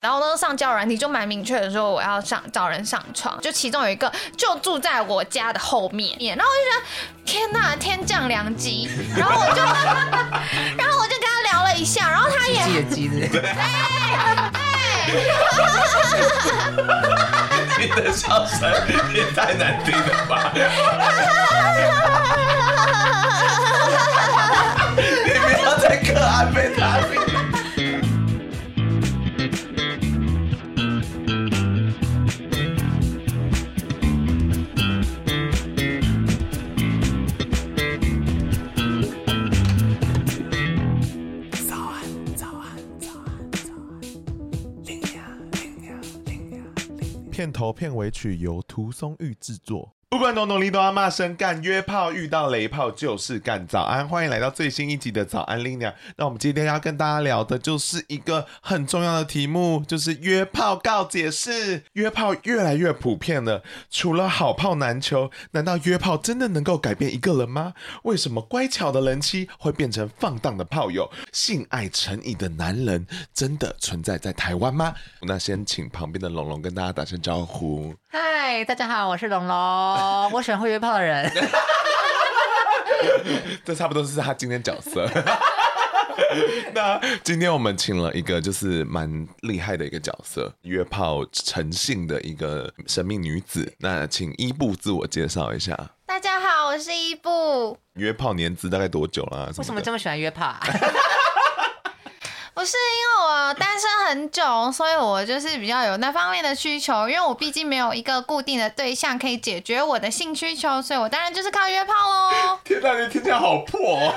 [0.00, 6.82] 然后那时候上交友软体就蛮明确的说我要上找人上床，就其中有一个就住在我家的后面，然后我就觉得
[7.26, 9.60] 天呐，天降良机，然后我就
[10.78, 15.10] 然后我就跟他聊了一下，然后他也借机的， 哎哎，
[17.78, 18.72] 你的笑声
[19.14, 20.50] 也太难听了吧！
[24.96, 26.98] 你不要再可爱被他。
[47.40, 49.96] 片头片尾曲由涂松玉制作。
[50.10, 53.64] 不管东东里都要骂声干，约炮遇到雷炮就是干。
[53.64, 55.94] 早安，欢迎来到最新一集的早安拎娘。
[56.16, 61.84] 那我们今天要跟大家聊的就是一个很重要的题目，就是约炮告解室。
[61.92, 67.74] 约炮越来越普遍了，除了好炮难求，难道约炮真的能够改变一个人吗？
[68.02, 71.08] 为什么乖巧的人妻会变成放荡的炮友？
[71.32, 74.92] 性爱成瘾的男人真的存在在台湾吗？
[75.22, 77.94] 那先请旁边的龙龙跟大家打声招呼。
[78.12, 79.56] 嗨，大家好，我是龙龙。
[79.56, 81.30] 哦， 我喜欢会约炮的人。
[83.64, 85.08] 这差不多是他今天角色。
[86.74, 93.72] 那今天我们请了一个就是蛮厉害的一个角色，约炮成性的一个神秘女子。
[93.78, 95.78] 那请伊布自我介绍一下。
[96.04, 97.78] 大家好，我是伊布。
[97.94, 99.52] 约炮年资大概多久了啊？
[99.56, 100.56] 为什么这么喜欢约炮？
[102.60, 107.08] 不是因为我单身很久，所以我就是比较有那方面的需求。
[107.08, 112.58] 因为我毕竟没有一个固定的对象可以解决我的性需求，所以我当然就是靠约炮喽。
[112.62, 114.12] 天哪，你听起来好破哦！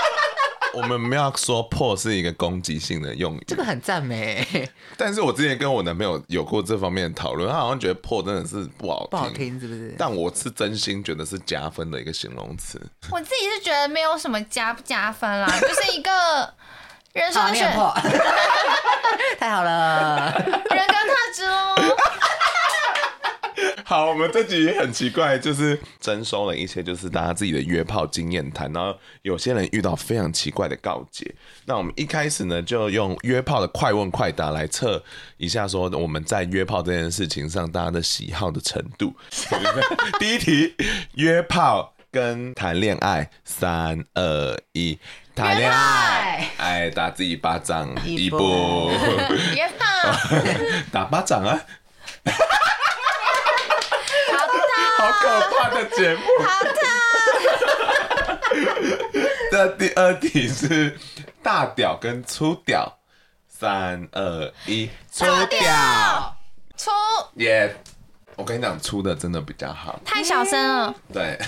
[0.72, 4.66] 我们没有说破是一个攻击性的用语，这个很赞美。
[4.96, 9.94] 但是我之前跟我男朋友有过这方面的讨论，他好像觉得破真的是不好听，不好听是不是？
[9.98, 12.80] 但我是真心觉得是加分的一个形容词。
[13.10, 16.54] 我自己是觉得没有什么加不加分啦， 就是一个。
[17.14, 17.94] 人生选好
[19.38, 21.76] 太好了，人格特质哦。
[23.86, 31.32] 好，我们这集很奇怪，就是征收了一些就是大家自己的约炮经验谈，然后有些人遇到非常奇怪的告解。
[31.66, 35.00] 那我们一开始呢，就用约炮的快问快答来测
[35.36, 39.14] 一下，说我们在约炮这件事情上大家的喜好的程度。
[40.18, 40.74] 第一题，
[41.14, 44.98] 约炮跟谈恋爱，三二一。
[45.36, 46.23] 谈恋爱，
[46.64, 48.90] 爱打自己巴掌，一步，
[49.54, 49.84] 约炮，
[50.90, 51.60] 打巴掌啊！
[54.96, 56.74] 好可怕的节目，好烫。
[59.50, 60.98] 这第二题是
[61.42, 62.98] 大屌跟粗屌，
[63.46, 66.34] 三二一，粗屌，
[66.78, 66.90] 粗
[67.34, 67.76] 耶！
[68.36, 70.94] 我跟你讲，粗的真的比较好，太小声了。
[71.12, 71.38] 对。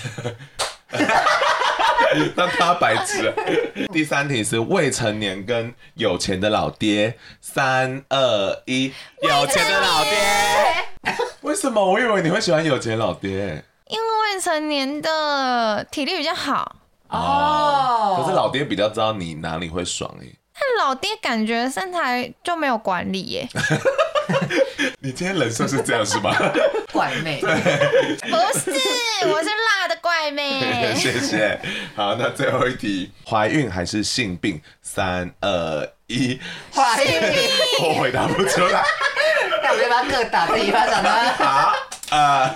[2.37, 3.33] 那他白痴。
[3.93, 11.17] 第三题是未成年跟有钱的老爹，三二一，有钱的老爹。
[11.43, 11.85] 为什么？
[11.85, 13.65] 我以为你会喜欢有钱老爹。
[13.89, 16.77] 因为未成年的体力比较好
[17.09, 18.21] 哦。
[18.21, 20.27] 可是老爹比较知道你哪里会爽哎。
[20.55, 23.49] 但老爹感觉身材就没有管理耶。
[25.01, 26.35] 你今天人设是这样是吗？
[26.93, 27.41] 怪妹。
[27.43, 27.49] 不
[28.59, 28.71] 是，
[29.27, 30.95] 我是辣的怪妹。
[30.97, 31.61] 谢谢。
[31.95, 34.61] 好，那最后一题，怀孕还是性病？
[34.83, 36.41] 三二一，
[36.75, 37.11] 怀孕。
[37.83, 38.83] 我回答不出来。
[39.63, 41.11] 那我们要不要各打自己一巴掌呢？
[41.39, 41.75] 好，
[42.11, 42.55] 啊，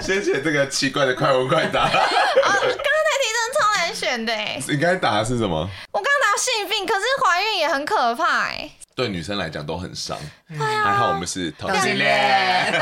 [0.00, 1.90] 谢谢这个奇怪的快问快答。
[3.94, 5.70] 选的哎，你刚才打的是什么？
[5.92, 8.68] 我刚打性病，可是怀孕也很可怕哎。
[8.94, 10.16] 对女生来讲都很伤，
[10.50, 12.72] 嗯、还好我们是同性恋。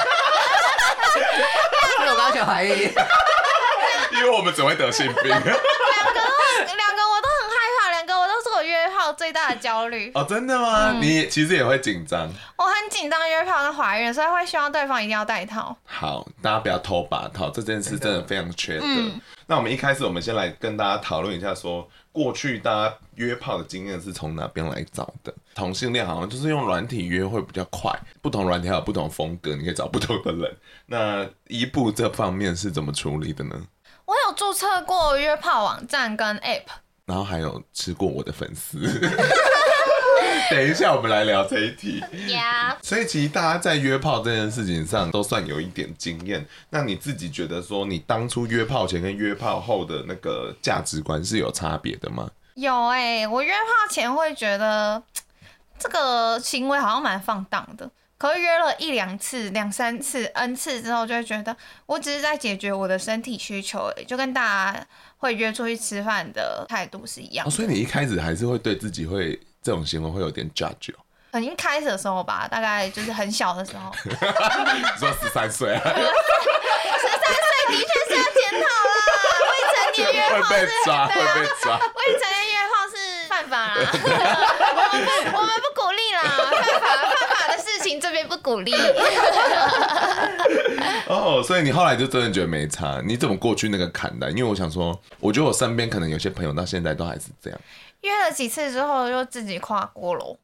[2.01, 2.73] 因 为我刚选怀孕，
[4.13, 5.25] 因为我们只会得性病。
[5.25, 10.11] 两个两个我都很害怕，两个我都是我约炮最大的焦虑。
[10.15, 10.91] 哦，真的吗？
[10.93, 12.29] 嗯、你其实也会紧张。
[12.57, 15.75] 我很紧张约炮跟怀孕，所以会希望对方一定要戴套。
[15.87, 18.85] 好，大家不要偷把套，这件事真的非常缺德。
[18.87, 25.35] 嗯那我们一开始，我们先来跟大家讨论一下，说过去大家约炮的经验是从哪边来找的？
[25.55, 30.57] 同性恋好像就是用软体约会比较快，不同软体还有不同风格，你可以找不同的人。
[30.87, 33.67] 那一步这方面是怎么处理的呢？
[34.05, 36.65] 我有注册过约炮网站跟 App，
[37.07, 38.79] 然后还有吃过我的粉丝。
[40.51, 42.03] 等一下，我们来聊这一题。
[42.83, 46.47] 所以其实大家在约炮这件事情上都算有一点经验。
[46.71, 52.31] 那你自己觉得说，你当初约炮前跟约炮后的那个价值观是有差别的吗？
[52.55, 55.03] 有哎、欸，我约炮前会觉得
[55.79, 57.91] 这个行为好像蛮放荡的。
[58.19, 61.57] 可是约了一两次、两三次、N 次之后，就会觉得
[61.87, 64.87] 我只是在解决我的身体需求而已，就跟大家
[65.17, 67.51] 会约出去吃饭的态度是一样、哦。
[67.51, 70.99] 所以你一开始还是会对自己会这种行为会有点 judge 哦。
[71.33, 73.91] 很一开始的时候吧，大概就是很小的时候。
[74.05, 74.11] 你
[75.01, 75.81] 说十三岁啊？
[75.83, 78.93] 十三岁的确是要检讨啦，
[79.49, 80.55] 未成年约炮被
[80.85, 81.79] 抓，会被抓。
[81.79, 82.95] 未成年约炮是
[83.29, 83.77] 犯法啦，
[84.77, 85.01] 我们
[85.33, 86.21] 不，我们不鼓励啦，
[86.51, 88.75] 犯法犯法的事情这边不鼓励。
[91.07, 93.01] 哦，oh, 所以你后来就真的觉得没差？
[93.05, 94.31] 你怎么过去那个坎的？
[94.33, 97.59] 因为我想说，我觉得我身边可能有些朋友到现在都还是这样。
[98.03, 100.37] 约了几次之后，就自己跨过喽。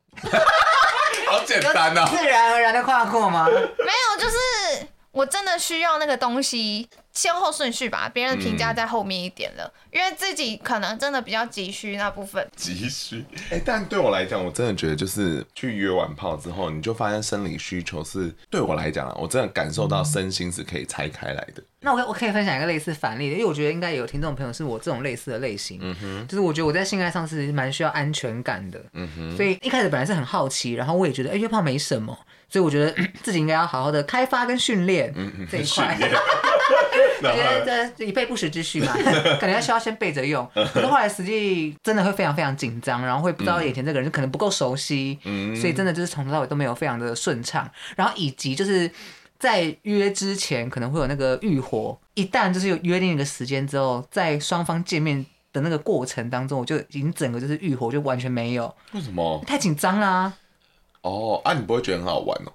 [1.27, 2.09] 好简单 啊！
[2.11, 3.47] 自然而然的跨过吗？
[3.47, 4.87] 没有，就是
[5.19, 12.49] 我真的需要那个东西，先后顺序吧，别人的评价在后面一点了，嗯、因为自己可能真的比较急需那部分。
[12.55, 13.25] 急需？
[13.51, 21.61] 哎、欸，但对我来讲，我真的觉得就是去约完炮之后，你就发现生理需求是对我来讲啊，我真的感受到身心是可以拆开来的。
[21.81, 32.17] 那我我可以分享一个类似反例的，因为我觉得应该有听众朋友是我这种类似的类型，嗯哼，就是我觉得我在性爱上是蛮需要安全感的，嗯哼，所以一开始本来是很好奇，然后我也觉得哎约炮没什么，
[32.49, 35.13] 所以我觉得 自己应该要好好的开发跟训练
[35.51, 35.99] 这一块，
[37.23, 38.93] 我觉得这以备不时之需嘛，
[39.39, 48.91] 可能要需要先备着用，可是后来实际真的会非常非常紧张，然后会不知道眼前这个人可能不够熟悉，嗯，所以真的就是从头到尾都没有非常的顺畅，然后以及就是。
[49.41, 58.75] 在约之前可能会有那个欲火，一旦就是有约定一个时间之后，在双方见面的那个过程当中，我就已经整个就是欲火就完全没有。
[58.95, 59.41] 为什么？
[59.47, 60.33] 太紧张啦！
[61.03, 62.53] 哦，啊，你不会觉得很好玩哦？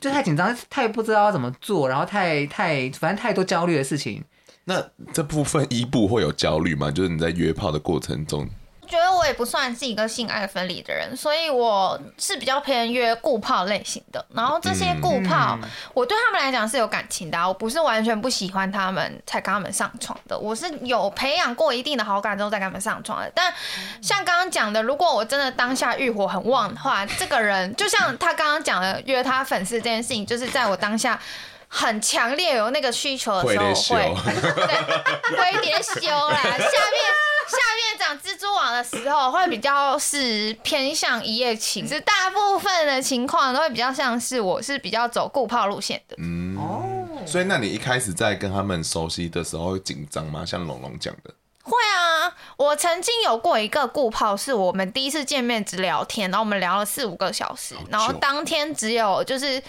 [0.00, 4.22] 就太紧张，太不知道要怎么做，然后太太反正太多焦虑的事情。
[4.64, 4.82] 那
[5.12, 6.90] 这部分一部会有焦虑吗？
[6.90, 8.48] 就是你在约炮的过程中。
[8.84, 14.24] 觉得我也不算是一个性爱分离的人，所以我是比较偏约固炮类型的。
[14.34, 15.58] 然后这些固炮，
[15.92, 20.38] 我对他们来讲是有感情的，我不是完全不喜欢他们才跟他们上床的。
[20.38, 23.30] 我是有培养过一定的好感之后再跟他们上床的。
[23.34, 23.52] 但
[24.00, 31.20] 像刚刚讲的，如果我真的当下欲火很旺的话，这个人就像他刚刚讲的约他粉丝这件事情，就是在我当下
[31.68, 37.33] 很强烈有那个需求的时候会，对，会点修啦，下面。
[37.46, 46.16] 下面长蜘蛛网的时候，会比较是偏向一夜情，是大部分的情况都会比较像是我是比较走固炮路线的。
[46.18, 50.44] 嗯哦，所以那你一开始在跟他们熟悉的时候会紧张吗？
[50.44, 52.34] 像龙龙讲的，会啊。
[52.56, 59.60] 我曾经有过一个固炮，是我们第一次见面只聊天，然后我们聊了四五个小时，然后当天只有就是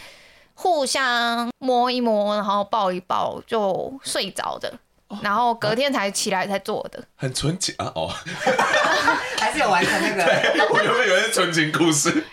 [0.54, 4.72] 互相摸一摸，然后抱一抱就睡着的。
[5.22, 7.92] 然后隔天才起来才做的，很纯情啊！
[7.96, 8.10] 哦，
[9.38, 10.24] 还是有完成那个。
[10.74, 12.24] 我原本以为是纯情故事。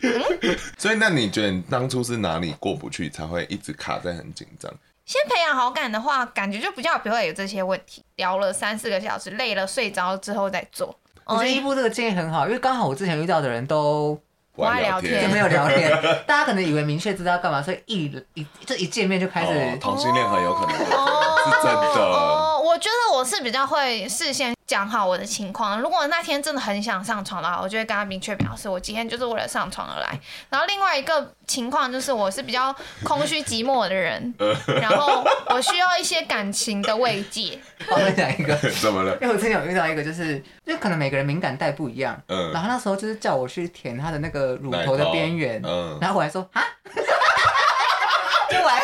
[0.78, 4.72] 所以那你觉得你当初是哪里过不去，才会一直卡在很紧张？
[5.04, 8.02] 先培养好感的话，感觉就比较不会有这些问题。
[8.16, 10.98] 聊了三四个小时，累了睡着之后再做。
[11.24, 14.20] 我觉得一部这个建议很好，因为刚好我之前遇到的人都
[14.56, 15.90] 不爱聊天，就没有聊天。
[16.26, 18.04] 大家可能以为明确知道要干嘛，所以一
[18.34, 20.74] 一这一见面就开始、哦、同性恋很有可能。
[20.76, 20.82] 是
[21.62, 25.80] 真的哦，我觉得我是比较会事先讲好我的情况。
[25.80, 30.18] 如果那天真的很想上床的话，我就会跟他明确表示，我今天就是为了上床而来。
[30.50, 32.74] 然后另外一个情况就是，我是比较
[33.04, 34.34] 空虚寂寞的人，
[34.80, 37.58] 然后我需要一些感情的慰藉。
[37.88, 39.12] 我再讲一个，怎么了？
[39.20, 46.62] 因为我之前有遇到一个，就是因为可能每个人敏感带不一样，嗯，然后那时候就是叫我去舔他的那个乳头的边缘，嗯，然后我还说啊，
[48.50, 48.80] 就我还。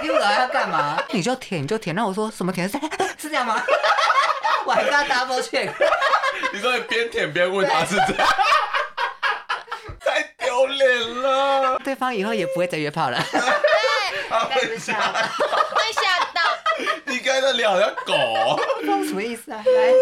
[0.00, 1.02] 听不懂要干嘛？
[1.10, 1.94] 你就舔，你就舔。
[1.94, 2.68] 那我说什么舔？
[2.68, 2.78] 是
[3.18, 3.62] 是这样吗？
[4.66, 5.70] 我还跟他 double check。
[6.52, 8.28] 你说你边舔边问他是这样，
[10.00, 11.78] 太丢脸了。
[11.84, 13.22] 对方以后也不会再约炮了。
[13.30, 13.40] 对，
[14.68, 16.19] 会吓到，会吓到。
[17.06, 18.14] 你刚才聊像狗，
[19.04, 19.62] 什么意思啊？
[19.64, 19.92] 来，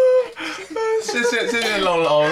[1.03, 2.29] 谢谢谢谢龙龙。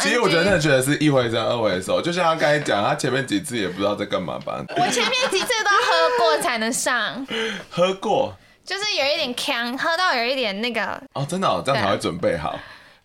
[0.00, 4.64] 其实我真的觉得是一回生二回熟，就像他刚才讲，他前面几次也不知道在干嘛吧。
[4.76, 7.26] 我前面几次都要喝过才能上。
[7.70, 8.34] 喝过，
[8.64, 11.02] 就是有一点锵，喝到有一点那个。
[11.14, 12.58] 哦，真的哦，这样才会准备好。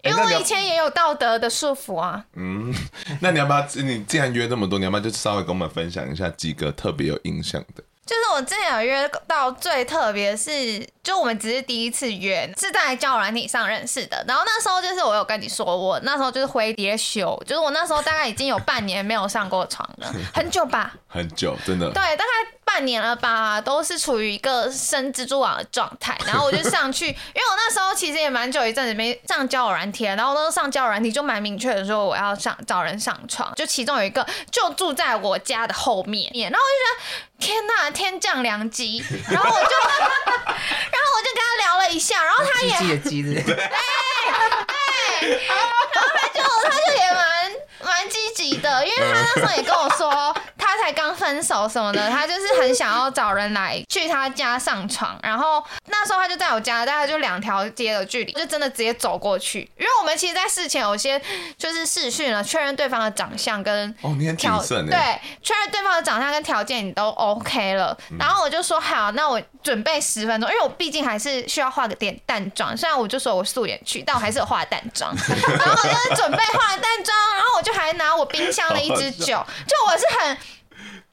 [0.03, 2.23] 因为我以前也有道德的束缚啊。
[2.35, 2.73] 嗯，
[3.19, 3.65] 那你要不要？
[3.83, 7.83] 你既然约这么多，你要不要就稍微跟我们分享一下几个特别有印象的？
[8.07, 14.23] 就是我之前有约到最特别是，就我们只是第一次约，是在交友软体上认识的。
[14.25, 20.93] 然后那时候就是我有跟你说，我那时候就是灰蝶秀，就是我那时候大概已经有半年没有上过床了， 很久吧？
[21.07, 21.87] 很久，真的。
[21.87, 22.31] 对，大概
[22.63, 26.17] 半年了吧，都是处于一个生蜘蛛网的状态。
[26.25, 37.26] 然后我就上去，因为我那时候其实也蛮久一阵子没上交友软体，然后那时候上交友软体就蛮明确的说我要上找人上床，就其中有一个就住在我家的后面，然后我就觉得。
[37.39, 39.03] 天呐，天降良机！
[39.29, 43.81] 然后我就， 然后我就跟他聊了一下，然后他也， 哎
[44.67, 45.63] 哎，然后
[45.93, 47.51] 他就他就也蛮
[47.83, 50.35] 蛮积极的，因为他那时候也跟我说。
[50.75, 59.59] 才刚分手什么的， 他就是很想要找人来去他家上床，然后那时候他就在我家，大概就两条街的距离，就真的直接走过去。
[59.77, 61.21] 因为我们其实，在事前有些
[61.57, 64.97] 就是试训了，确认对方的长相跟哦，你很谨慎对，
[65.41, 80.37] 确认对方的长相跟条件你都 OK 了，然后我就说好，那我准备十分钟，因为我毕竟还是需要化个点淡妆，虽然我就说我素颜去，但我还是有化淡妆， 然后我就准备化淡妆，然后我就还拿我冰箱的一支酒，就我是很。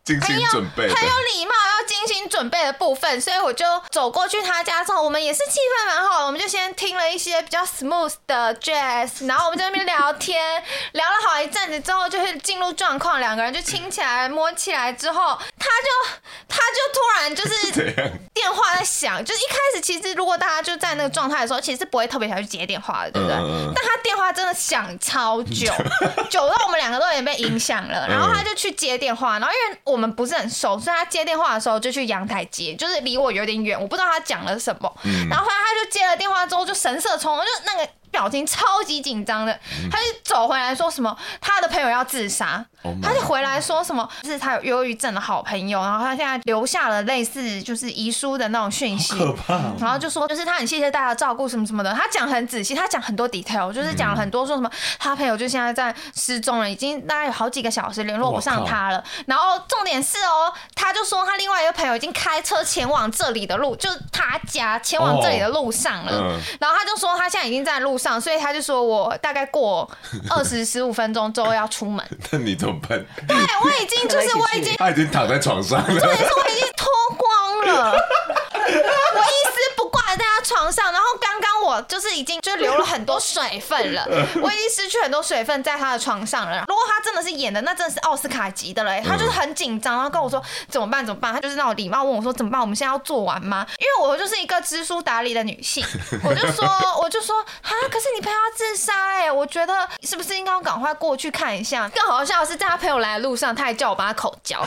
[0.05, 17.73] 精心准备很有礼貌，要精心准备的部分，所以我就走过去他家之后，我们也是气氛蛮好的，我们就先听了一些比较 smooth 的 jazz，然后我们在那边聊天，聊了好一阵子之后，就是进入状况，两个人就亲起来、摸起来之后，他就他就突然就是
[18.35, 23.37] 电话在响，就是一开始其实如果大家就在那个状态的时候，其实是不会特别想去接电话的，对不对？
[23.39, 25.73] 嗯、但他电话真的响超久，
[26.29, 29.94] 久到我们两个都有点被影响了，然后他就去接电话，然后因为我。
[29.95, 34.93] 我们不是很熟，所以他接电话的时候就去阳台接，就是离我有点远，我不知道他讲了什么。
[35.05, 37.89] 嗯、然后后来他就接了电话之后，就神色匆匆，就那个。
[38.15, 39.59] 表情超级紧张的，
[39.91, 49.55] 他就走回来说什么他的朋友要自杀，oh、他就回来说什么是他有忧郁症的好朋友，然后他现在留下了类似就是遗书的那种讯息，可怕。
[49.55, 68.04] 哦、然后就说就是他很谢谢大家照顾什么什么的，他讲很仔细，他讲很多 detail，就是讲了很多说什么他朋友就现在在失踪了，已经大概有好几个小时联络不上他了，然后重点是哦，他就说他另外一个朋友已经开车前往这里的路，就是他家前往这里的路上了，oh、然后他就说他现在已经在路上。
[68.21, 69.89] 所以他就说，我大概过
[70.31, 72.05] 二十 十五分钟之后要出门。
[72.31, 73.05] 那你怎么办？
[73.27, 75.87] 对，我已经就是 我已经，他已经躺在床上了。
[75.87, 80.93] 重点是我已经脱光了，我一丝不挂的在他床上。
[80.93, 84.05] 然后刚刚我就是已经就流了很多水分了，
[84.43, 86.65] 我已经失去很多水分在他的床上了。
[86.69, 89.03] 如果他真的是演的，那真的是奥斯卡级的嘞。
[89.07, 91.05] 他就是很紧张，然后跟我说怎么办？
[91.05, 91.33] 怎么办？
[91.33, 92.61] 他就是那种礼貌问我说怎么办？
[92.61, 93.67] 我们现在要做完吗？
[93.79, 95.85] 因为我就是一个知书达理的女性，
[96.25, 96.67] 我就说
[97.01, 101.89] 我就说啊，可是你朋友要自杀哎，我觉得是不是应该要赶快过去看一下？
[101.89, 104.61] 更好笑的是，在他朋友来的路上，他还叫我帮他口交，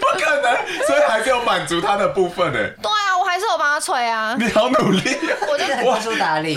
[0.00, 2.72] 不可能，所以还是有满足他的部分哎。
[2.82, 4.36] 对啊，我还是有帮他吹啊。
[4.38, 5.16] 你好努力，
[5.48, 6.54] 我就很知书达理，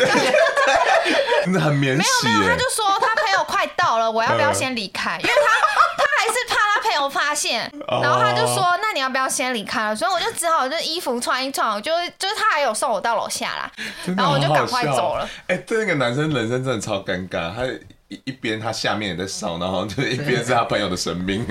[1.43, 2.27] 真的很免洗。
[2.27, 5.17] 没有没有，他就说他朋友快到了，我要不要先离开？
[5.21, 5.51] 因为他
[5.97, 6.11] 他。
[6.21, 13.71] 还是怕他朋友发现，然后他就说：“那你要不要先离开了？”所以我就只好就衣服穿一穿，就就是他还有送我到楼下啦，
[14.15, 15.27] 然后我就赶快走了。
[15.47, 17.65] 哎、对那个男生人生真的超尴尬，他
[18.07, 21.43] 一一边他下面也在烧，然后就是一边是他朋友的生命，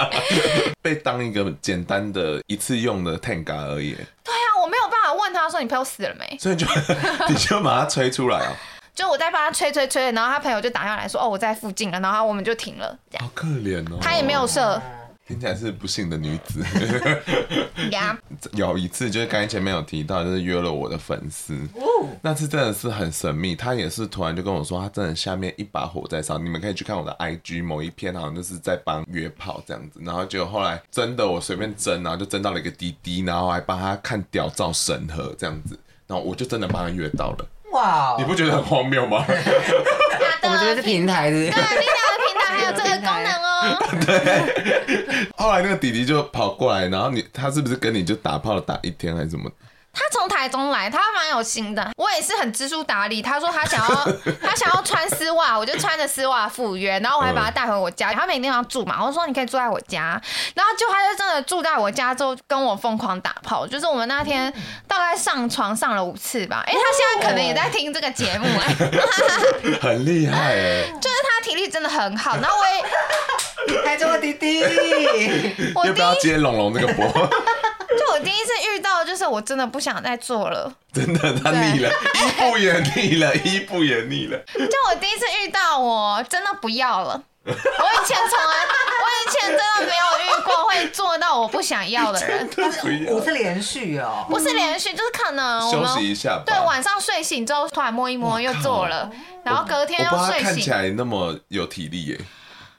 [0.80, 3.94] 被当一个简单的一次用的 Tenga 而已。
[4.24, 4.47] 对啊，
[5.48, 6.36] 他说，你朋友死了没？
[6.38, 6.66] 所以就
[7.28, 8.52] 你就把他吹出来啊。
[8.94, 12.96] 就我在帮他吹吹吹，然后他朋友就打电话来说：“哦，我在附近了。”然后我们就停了。
[13.20, 13.98] 好可怜哦。
[14.00, 14.80] 他也没有射。
[15.28, 16.64] 听起来是不幸的女子。
[17.90, 18.18] 呀。
[18.54, 21.54] 有一次就是刚才前面有提到，就是约了我的粉丝。
[21.74, 22.08] 哦。
[22.22, 26.38] 那次真的是很神秘，他也是突然就跟我说，他真的下面一把火在烧。
[26.38, 30.00] 你们可以去看我的 IG 某一篇，好像就是在帮约炮这样子。
[30.02, 37.46] 然后结果后来真的我随便征，然后就征到了一个滴滴，然后还帮他看屌照审核这样子，然后我就真的帮他约到了。
[37.72, 39.22] 哇，wow, 你不觉得很荒谬吗？
[39.28, 41.52] 我觉得是平台的，
[42.48, 43.78] 还有这个功能哦。
[44.06, 49.50] 对，后来那个弟弟就跑过来，然后你他是不是跟你就打炮打一天还是什么？
[49.98, 51.90] 他从台中来，他蛮有心的。
[51.96, 53.20] 我也是很知书达理。
[53.20, 53.94] 他说他想要，
[54.40, 58.12] 他想要穿丝袜，我就穿着丝袜赴约，然后我还把他带回我家。
[58.12, 60.20] 他每天要住嘛，我说你可以住在我家。
[60.54, 63.66] 然后就他就真的住在我家，之后跟我疯狂打炮。
[63.66, 64.52] 就是我们那天
[64.86, 66.62] 大概上床上了五次吧。
[66.64, 72.36] 哎、欸，他现在可能也在听这个节目哎、欸，很厉害哎，就 是他体力真的很好。
[72.36, 74.62] 然后我也， 台中的弟弟，
[75.74, 77.04] 我要不要接龙龙这个波？
[77.96, 80.72] 就我第一次遇到，就是我真的不想再做了。
[80.92, 84.38] 真的，他腻了，对一步也腻了，一步也腻了。
[84.54, 87.22] 就我第一次遇到，我真的不要了。
[87.44, 88.56] 我以前从来，
[89.00, 92.46] 我以前真的没有遇过会做到我不想要的人，
[93.08, 96.42] 我是连续哦，不是连续，就是可能我休息一下。
[96.44, 99.10] 对晚上睡醒之后突然摸一摸又做了，
[99.44, 100.44] 然后隔天又睡醒。
[100.44, 102.20] 看起来那么有体力耶。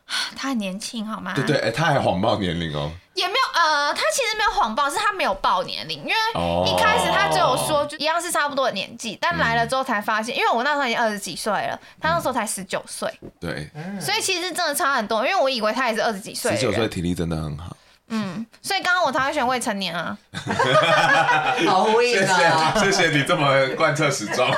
[0.37, 1.33] 他很年轻好吗？
[1.35, 2.91] 对对，哎，他还谎报年龄哦。
[3.19, 17.75] 也没有呃，他其实没有谎报，是他没有报年龄，因为哦一开始他只有说就一样是差不多的年纪，但来了之后才发现，因为我那时候已经二十几岁了，他那时候才十九岁，对，所以其实真的差很多，因为我以为他也是二十几岁，十九岁体力真的很好。
[18.11, 20.17] 嗯，所以刚刚我才会选未成年啊，
[21.67, 22.73] 好呼应啊！
[22.75, 23.47] 谢谢你这么
[23.77, 24.49] 贯彻始终。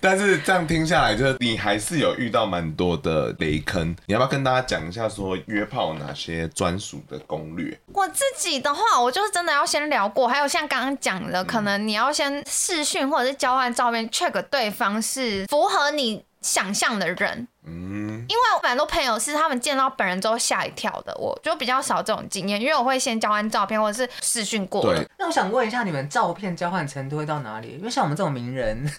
[0.02, 3.94] 但是这样听下来，就是你还是有遇到蛮多的雷坑。
[4.06, 7.78] 你要不要跟大家讲一下，说约炮哪些专属的攻略？
[7.92, 17.46] 我自己的话，我就是真的要先聊过，还有像刚刚讲的，可能你要先视讯或者是交换照片，check 对方是符合你想象的人。
[17.66, 24.82] 嗯，因为我蛮多朋友是他们见到本人之后吓一跳的，我就比较少这种经验，因为我会先交换照片或者是视讯过。
[24.82, 27.76] 对，那我想问一下，你们照片交换程度会到哪里？
[27.78, 28.82] 因为像我们这种名人，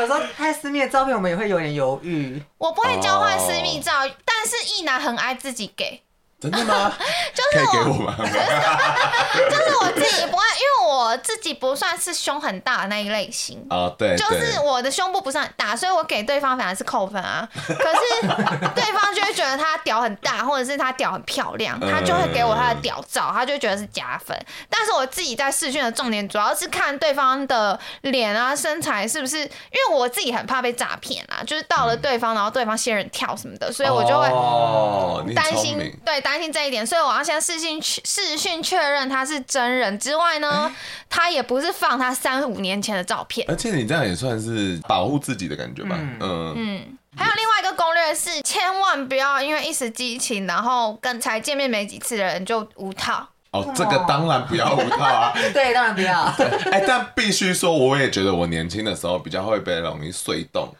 [0.00, 2.40] 有时候拍私密的照片，我们也会有点犹豫。
[2.58, 3.92] 我不会交换私密照，
[4.24, 6.03] 但是一男很爱自己给。
[6.50, 6.92] 真的吗？
[7.34, 8.12] 就是可以给我？
[9.50, 13.64] 就是我自己不爱，因为我自己不算是胸很大的那一类型。
[13.70, 17.48] 哦，对，就是我的胸部不是很大，所以我给对方反而是扣分啊。
[17.54, 18.26] 可是
[18.74, 24.38] 对方就会觉得他屌很大，或者是他屌很漂亮，他就会给我他的屌照，他就会觉得是加分。
[24.68, 29.46] 但是我自己在试训的重点主要是看对方的脸啊、身材是不是，因
[29.88, 40.70] 为我自己很怕被诈骗啊，就是到了对方，然后对方仙人跳什么的，所以我就会哦，担心对担心这一点，所以我要先视讯视讯确认他是真人之外呢，
[41.08, 43.46] 他也不是放他三五年前的照片。
[43.48, 45.96] 而且你这样也算是保护自己的感觉吧？
[45.98, 53.28] 嗯嗯嗯，还有另外一个攻略是，千万不要因为一时激情，然后跟才见面没几次的人就无套。
[53.52, 55.32] 哦，这个当然不要无套啊！
[55.54, 56.22] 对，当然不要。
[56.72, 60.74] 哎、但必须说，我也觉得我年轻的时候比较会被容易碎动，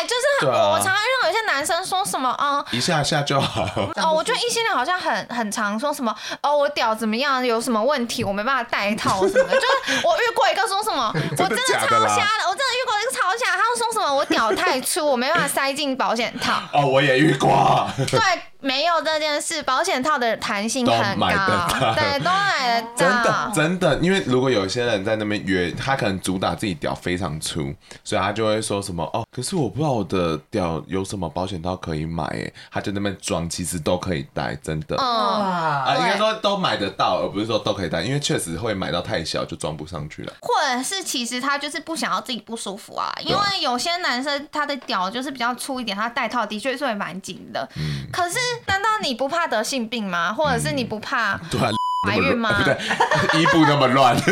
[0.00, 2.64] 对，就是很、啊我常常遇到有些男生说什么，嗯。
[2.70, 3.64] 一下下就好。
[3.96, 9.54] 哦，我觉得异性恋好像很很常说什么哦，我屌怎么样，有什么问题，我没办法戴套什么的。
[9.54, 16.54] 就是我遇过一个说什么， 我真的超瞎的，我真的遇过一个超瞎，他说什么我屌太粗，我没办法塞进保险套。
[16.72, 17.88] 哦，我也遇过。
[18.10, 18.18] 对，
[18.64, 23.52] 没有这件事，保险套的弹性很买得高，到对，都买得真的。
[23.54, 27.72] 真的，因为如果有一些人在那边约，他可能主打自己屌非常粗，
[28.02, 34.96] 所以他就会说什么哦，可是我不知道我的屌有什么保险套可以买，哎，他就那边装，其实都可以戴，真的。
[34.96, 40.32] 嗯，啊，应该说都买得到，而不是说都可以戴，因为确实会买到太小就装不上去了。
[40.40, 47.68] 或者是其实他就是不想要自己不舒服啊，因为有些男生他的屌就是比较粗一点，他戴套的确是会蛮紧的。
[47.76, 50.32] 嗯可是难道你不怕得性病吗？
[50.32, 51.38] 或者是你不怕？
[51.50, 51.70] 对啊，
[52.06, 54.16] 怀孕吗不对，衣服那么乱。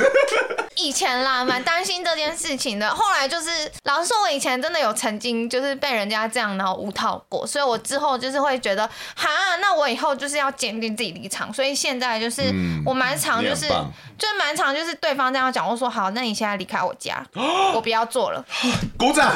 [0.74, 2.88] 以前啦，蛮担心这件事情的。
[2.92, 9.28] 后来就是，老实说，我以前真的有曾经就是被人家这样然后无套过，所以我之后就是会觉得，哈，
[9.60, 11.52] 那我以后就是要坚定自己立场。
[11.52, 17.24] 所以现在就是、嗯我蛮常就是你很棒就是蛮常就是对方这样讲，我说好，那你现在离开我家，
[17.74, 18.44] 我不要做了。
[18.98, 19.32] 鼓掌，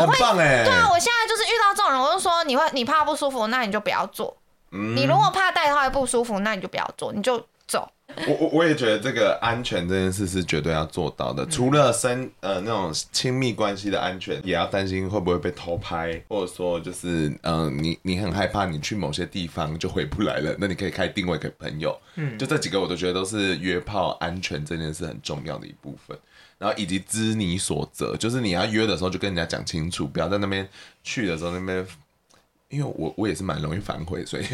[0.00, 0.64] 很棒哎。
[0.64, 4.36] 对啊，我现在就是遇到这种人，我就说你会你怕不舒服，那你就不要做。
[4.72, 7.90] 嗯你如果怕戴套会不舒服，那你就不要做，你就走。
[8.26, 26.18] 我我我也觉得这个安全这件事是绝对要做到的，除了身呃那种亲密关系的安全，也要担心会不会被偷拍，或者说就是嗯、呃、你你很害怕你去某些地方就回不来了，那你可以开定位给朋友，嗯，就这几个我都觉得都是约炮安全这件事很重要的一部分。
[26.60, 30.68] 然后以及知你所责，就是你要约的时候就跟人家讲清楚，不要在那边
[31.02, 31.86] 去的时候那边，
[32.68, 34.44] 因为我我也是蛮容易反悔，所以。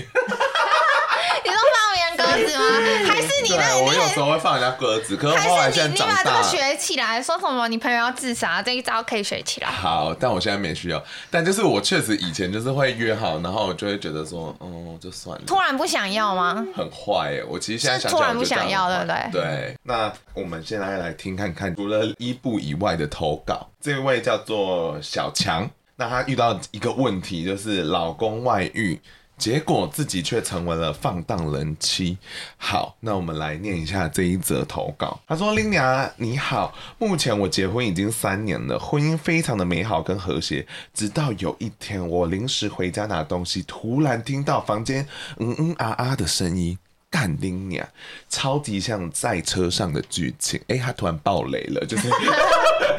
[2.37, 2.63] 子吗？
[3.09, 3.79] 还是你对，那？
[3.79, 9.69] 我你有时候会放人家鸽子，可是后来还是你你现在长大把这个学起来，说什么你朋友要自杀这一招可以学起来。
[9.69, 11.03] 好，但我现在没需要。
[11.31, 15.45] 但就是我确实以前就是会约好，然后我就会觉得说，嗯，就算了。
[15.47, 16.67] 突然不想要吗？
[16.75, 17.43] 很坏哎！
[17.49, 19.31] 我其实现在想是突然，不想要，对不对？
[19.33, 29.01] 对，那我们现在来听看看，除了伊布以外的投稿，这位叫做小强，那他遇到一个问题，就是老公外遇。
[29.37, 32.17] 结果自己却成为了放荡人妻。
[32.57, 35.21] 好，那我们来念一下这一则投稿。
[35.27, 40.67] 他说：“拎娘你好，目前我结婚已经三年了，婚姻非常的美好跟和谐。
[40.95, 45.07] 直到有一天，我临时回家拿东西，突然听到房间
[45.39, 47.89] 嗯嗯啊啊的声音。”干拎娘，
[48.29, 50.61] 超级像在车上的剧情。
[50.67, 52.11] 哎、他突然爆雷了，就是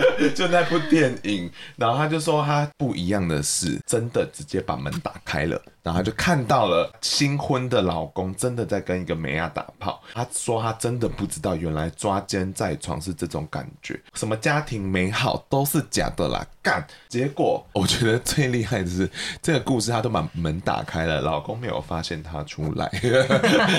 [0.36, 10.02] 就那部电影，然后他就说他不一样的是，真的直接把门打开了，然后他就看到了新婚的老公真的在跟一个美亚打炮。
[10.14, 16.86] 他说他真的不知道，原来抓奸在床是这种感觉，什么家庭美好都是假的啦，干！
[17.08, 19.10] 结果我觉得最厉害的是
[19.42, 22.92] 这个故事，他都把门打开了，老公没有发现他出来，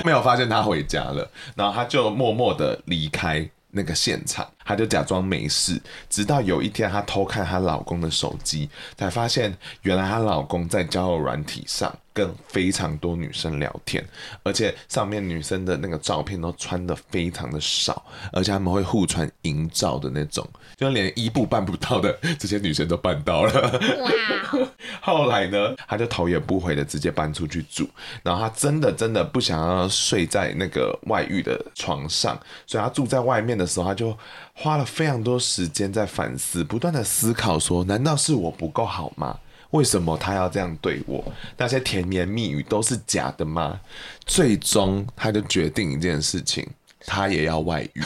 [0.04, 3.48] 没有发现他回家了，然后他就默默的离开。
[3.70, 11.94] 那个现场，她就假装没事，直到有一天她偷看她老公的手机，才发现原来她老公在交友软体上。
[12.18, 14.04] 跟非常多女生聊天，
[14.42, 20.44] 而且上面女生的那个照片都穿的非常的少，而且他们会互传淫照的那种，
[20.76, 23.80] 就连一步办不到的这些女生都办到了。
[24.00, 24.68] 哇！
[25.00, 27.88] 后来呢，他就头也不回的直接搬出去住，
[28.24, 34.18] 然后他真的真的不想要睡在那个外遇的床上，所以他住在外面的时候，他就
[34.54, 39.38] 花了非常多时间在反思，不断的思考说，难道是我不够好吗？
[39.70, 41.24] 为什么他要这样对我？
[41.56, 43.80] 那些甜言蜜语都是假的吗？
[44.24, 46.66] 最终，他就决定一件事情，
[47.06, 48.02] 他也要外遇。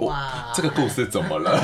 [0.00, 1.60] 哇， 这个故事怎么了？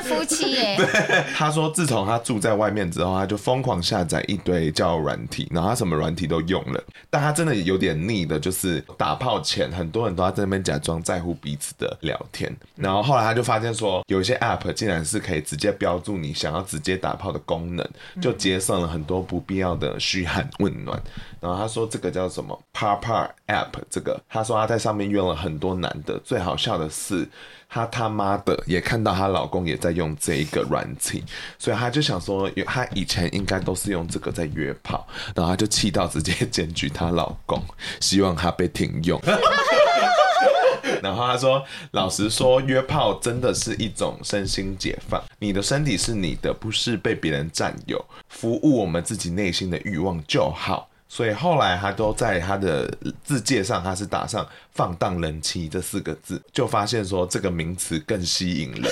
[0.00, 0.76] 夫妻耶。
[0.76, 0.86] 对，
[1.34, 6.82] 他说自从他住在外面之后，他就疯狂下载一堆交友软体，然后他什么软体都用了。
[7.10, 12.54] 但他真的有点腻的，就是打炮前很多人都在那边假装在乎彼此的聊天。
[12.76, 17.86] 然后后来他就发现说，有一些 App 竟然是可以直接标注你想要直接打炮的功能，
[18.20, 21.00] 就节省了很多不必要的嘘寒问暖。
[21.42, 26.18] 然后他说这个叫什么 Papa App，这个他说他在上面约了很多男的。
[26.24, 27.28] 最好笑的是。
[27.74, 31.24] 他他妈的也看到她老公也在用这一个软体，
[31.58, 37.58] 所以他就想说，他以前应该都是用这个在约炮，然后他就气到直接检举她老公，
[37.98, 39.18] 希望他被停用。
[41.02, 50.90] 然后他说，老实说，约炮真的是一种身心解放，你的身体是你的，不是被别人占有，服务我们自己内心的欲望就好。
[51.14, 52.90] 所以后来他都在他的
[53.22, 58.90] 字介上，他是打上“放荡人妻”这四个字，就发现说这个名词更吸引人。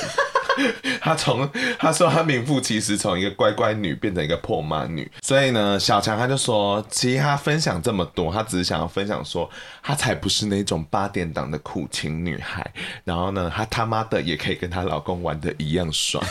[1.01, 5.11] 他从他说他名副其实从一个乖乖女变成一个破妈女。
[5.23, 9.49] 所以呢，小强他就说，其实他分享这么多，他只是想要分享说，
[9.83, 12.71] 他才不是那种八点档的苦情女孩。
[13.03, 16.23] 然后呢，他他妈的也可以跟她老公玩的一样爽。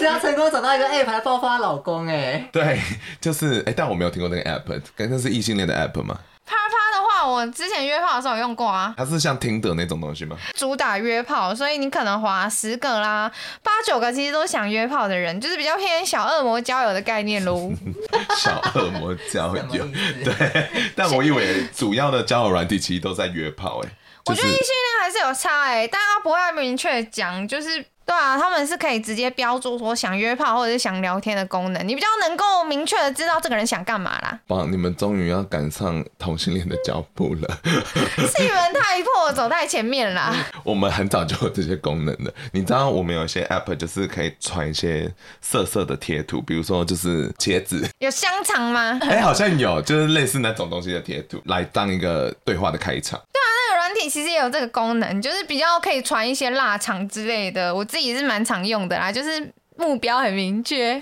[0.00, 2.80] 只要成功找到一个 app 来报复她老公哎、欸，对，
[3.20, 6.18] 就是哎、欸，但我没有听过那个 app，跟那是异性恋的 app 吗？
[6.46, 8.94] 啪啪的话，我之前约炮的时候有用过啊。
[8.96, 10.38] 它是像听的那种东西吗？
[10.54, 13.30] 主打约炮，所以你可能划十个啦，
[13.62, 17.70] 八九个其实都想约炮的人，就是比较偏小恶魔交友的概念喽。
[18.38, 19.86] 小恶魔交友，
[20.24, 23.94] 对，但我以为主要的交友软体其实都在约炮哎、欸。
[24.24, 27.84] 就是、我觉得异性恋还是有差哎、欸，但他不会明确讲，就是。
[28.10, 34.36] 对啊，他们是可以直接标注说想约炮或者是想聊天的功能，你比较能够明确的知道这个人想干嘛啦。
[34.48, 40.34] 哇，你们终于要赶上同性恋的脚步了， 是你们太破，走太前面啦。
[40.64, 45.08] 我们很早就有这些功能了，你知道我们有些 app 就是可以传一些
[45.40, 48.98] 色色的贴图，比如说就是茄子，有香肠吗？
[49.02, 53.20] 哎、欸，好像有，就是类似那种东西的贴图，来当一个对话的开场。
[53.32, 53.49] 对啊，那个
[53.90, 58.10] 软体其实也有这个功能，就是比较可以传一些腊肠之类的，我自己。
[58.10, 61.00] 也是蛮常用的啦，就是目标很明确。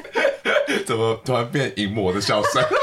[0.84, 2.52] 怎么突然变淫魔的笑声？
[2.60, 2.74] 就是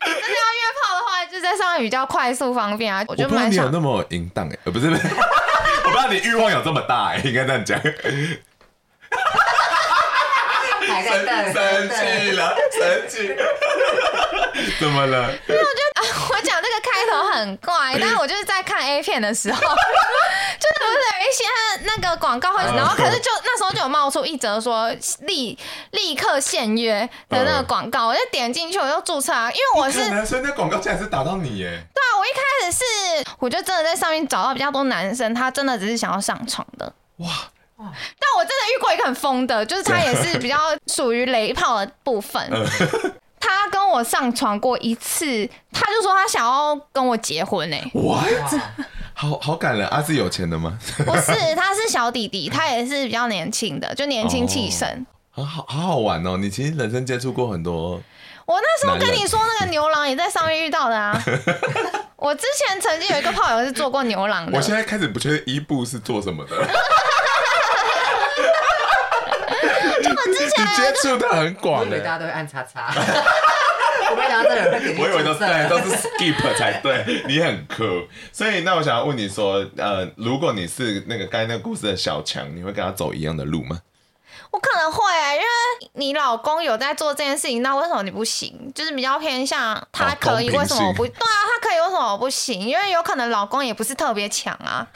[0.00, 3.04] 真的要约炮的话，就在上面比较快速方便啊。
[3.08, 3.50] 我觉得蛮。
[3.50, 4.56] 你有那么淫荡哎？
[4.64, 5.02] 呃，不是，不是，
[5.84, 7.78] 我不知道你欲望有这么大哎，应该这样讲。
[11.02, 13.36] 生生气了， 生气。
[14.78, 15.30] 怎么了？
[15.48, 19.74] 因为我觉得啊，我讲这个开头很怪， 但是我就是在看 A 片的时候，就是
[20.80, 21.44] 不是有一些
[21.84, 25.58] 那个广告会，然后可是就那时候就有冒出一则说立
[25.92, 31.82] 立刻现约的那个广告，我就点进去，我就注册啊，因为我是男生，那广告竟然是打到你耶？
[31.94, 32.84] 对啊，我一开始是
[33.38, 36.92] 我就真的在上面找到比较多男生，他真的只是想要上床的。
[37.18, 37.32] 哇哇！
[37.82, 42.48] 但我真的遇过一个很疯的，就是他也是比较属于雷炮的部分。
[43.40, 47.90] 他跟我上床过一次，他就说他想要跟我结婚呢、欸。
[47.94, 48.22] 哇，
[49.14, 50.02] 好好感人啊！
[50.02, 50.78] 是有钱的吗？
[50.98, 55.06] 不是，他是小弟弟，他也是比较年轻的，就年轻气盛。
[55.32, 56.36] 很好好好玩哦！
[56.36, 58.00] 你其实人生接触过很多。
[58.44, 61.18] 我那时候跟你说那个牛郎也在上面遇到的啊。
[62.16, 64.52] 我之前曾经有一个炮友是做过牛郎的。
[64.56, 66.56] 我现在开始不确定伊布是做什么的。
[70.02, 72.92] 就我之前你接触的很广的，大家都会按叉叉。
[74.10, 77.84] 我没想到这个人会点进我以为都是对，都是 skip 才对，你很酷。
[78.32, 83.80] 所以那我想要问你说，呃，如果你是那个刚才那个故事的小强，你会跟他走一样的路吗？
[84.50, 85.46] 我可能会、欸，因为
[85.92, 88.72] 你老公有在做这件事情，那为什么你不行？
[88.74, 91.06] 就是比较偏向他可以，为什么我不？
[91.06, 92.60] 对啊，他可以，为什么我不行？
[92.60, 94.86] 因为有可能老公也不是特别强啊。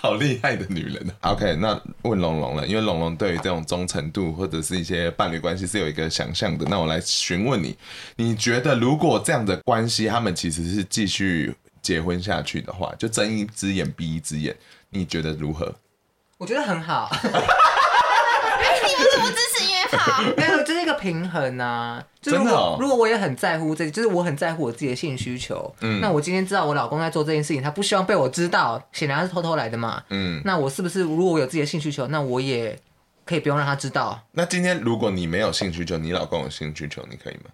[0.00, 1.16] 好厉害的女人。
[1.20, 6.66] OK，那问龙龙了，因为龙龙对于这种忠诚度或者是一些伴侣关系是有一个想象的。
[6.68, 7.78] 那我来询问你，
[8.16, 14.56] 你觉得如果这样的关系，他们其实是继续结婚下去的话，就睁一只眼闭一只眼，
[14.90, 15.72] 你觉得如何？
[16.38, 17.10] 我觉得很好。
[19.20, 22.02] 不支持约炮， 没有，这是一个平衡啊。
[22.20, 25.74] 真的如果，哦、如果我也很在乎这，就是我很在乎我自己的性需求。
[25.80, 30.02] 嗯，那我今天知道我老公在做这件事情，他不希望被我知道，显然他是偷偷来的嘛。
[30.10, 32.78] 嗯，那我是不是如果我有自己的性需求，那我也
[33.24, 34.20] 可以不用让他知道？
[34.32, 37.50] 那今天如果你没有性需求，你老公有性需求，你可以吗？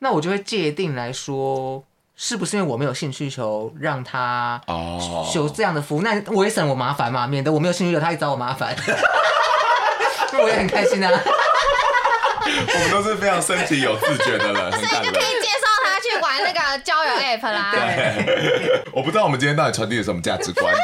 [0.00, 1.82] 那我就会界定来说，
[2.16, 6.02] 是不是因为我没有性需求，让他哦有这样的服务？
[6.02, 8.74] 那我也省我麻烦嘛，免得我没有性需求，他一找我麻烦。
[10.38, 11.10] 我也很开心啊！
[12.42, 17.70] 我们都是非常身体有自觉的 人，所以就可以介绍他去玩那个交友 app 啦。
[17.72, 20.74] 对，我不知道我们今天到底传递了什么价值观。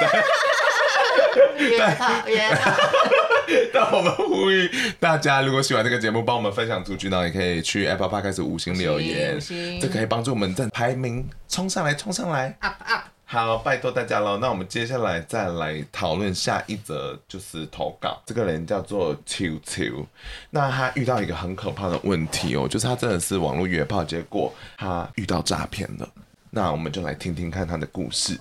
[3.72, 9.38] 但我们呼吁大家，如果喜欢这个节目，帮我们分享出去，然后也可以去 Apple Podcast 开始五星留言，
[9.80, 13.05] 这可以帮助我们在排名冲上来，冲上来，up up。
[13.28, 14.38] 好，拜托大家喽。
[14.38, 18.22] 那我们接下来再来讨论下一则，就是投稿。
[18.24, 20.06] 这个人叫做秋秋，
[20.48, 26.08] 那他遇到一个很可怕的问题哦，就是他真的是网络约炮，结果他遇到诈骗了。
[26.50, 28.38] 那我们就来听听看他的故事。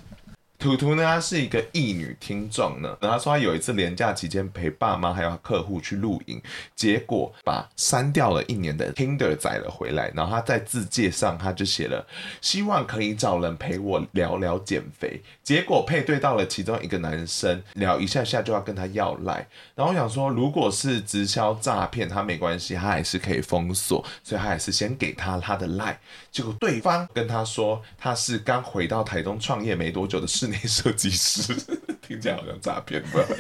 [0.58, 2.98] 图图呢，她是一个异女听众呢。
[3.02, 6.42] 然后她说她有一次连假期间陪爸妈还有客户去露营，
[6.76, 10.12] 结果把删掉了一年的 Tinder 载了回来。
[10.16, 12.06] 然后她在自介上，她就写了
[12.42, 15.22] 希望可以找人陪我聊聊减肥。
[15.44, 19.48] 结果配对到了其中一个男生，聊一下下就要跟他要赖。
[19.76, 26.00] 然后我想说，如果是直销诈骗，他没关系，他还是可以封锁，所以他还是先给他他的赖。
[26.32, 31.56] 结果对方跟他说他是刚回到台中创业没多久的室内设计师，
[32.08, 33.20] 听起来好像诈骗吧？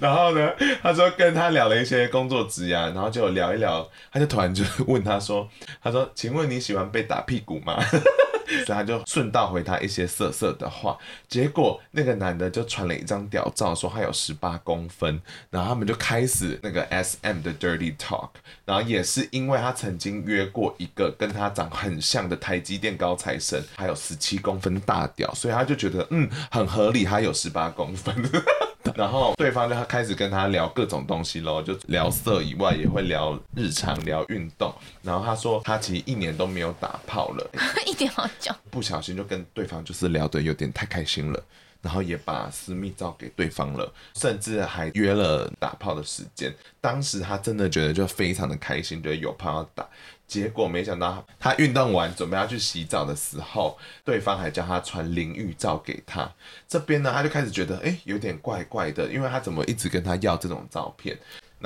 [0.00, 0.50] 然后呢，
[0.82, 5.46] 他说跟他聊了一些工作职涯，然后就聊一聊，他就突然就问他说
[5.82, 7.78] ：“他说，请问你喜欢被打屁股吗？”
[8.64, 10.96] 所以他就顺道回他一些色色的话，
[11.28, 18.30] 结果那个男的就传了一张屌照，说他有十八公分，然后他们就开始那个 SM 的 dirty talk，
[18.64, 28.14] 然后也是因为他曾经约过一个跟他长很像的台积电高材生，还有十七公分大屌，所以他就觉得嗯很合理，他有十八公分。
[28.96, 34.74] 然后对方就开始跟他聊各种东西喽，就聊色以外，也会聊日常、聊运动。
[35.02, 37.50] 然后他说他其实一年都没有打炮了，
[37.86, 41.42] 一点好久，不小心就跟对方就是聊得有点太开心了，
[41.82, 46.54] 然后也把私密照给对方了，甚至还约了打炮的时间。
[46.80, 49.86] 当时他真的觉得就非常的开心，觉得有炮要打。
[50.26, 56.30] 结果没想到，他运动完准备要去洗澡的时候，对方还叫他传淋浴照给他。
[56.66, 61.16] 这边呢，他就开始觉得，哎，有点怪怪的，因为他怎么一直跟他要这种照片？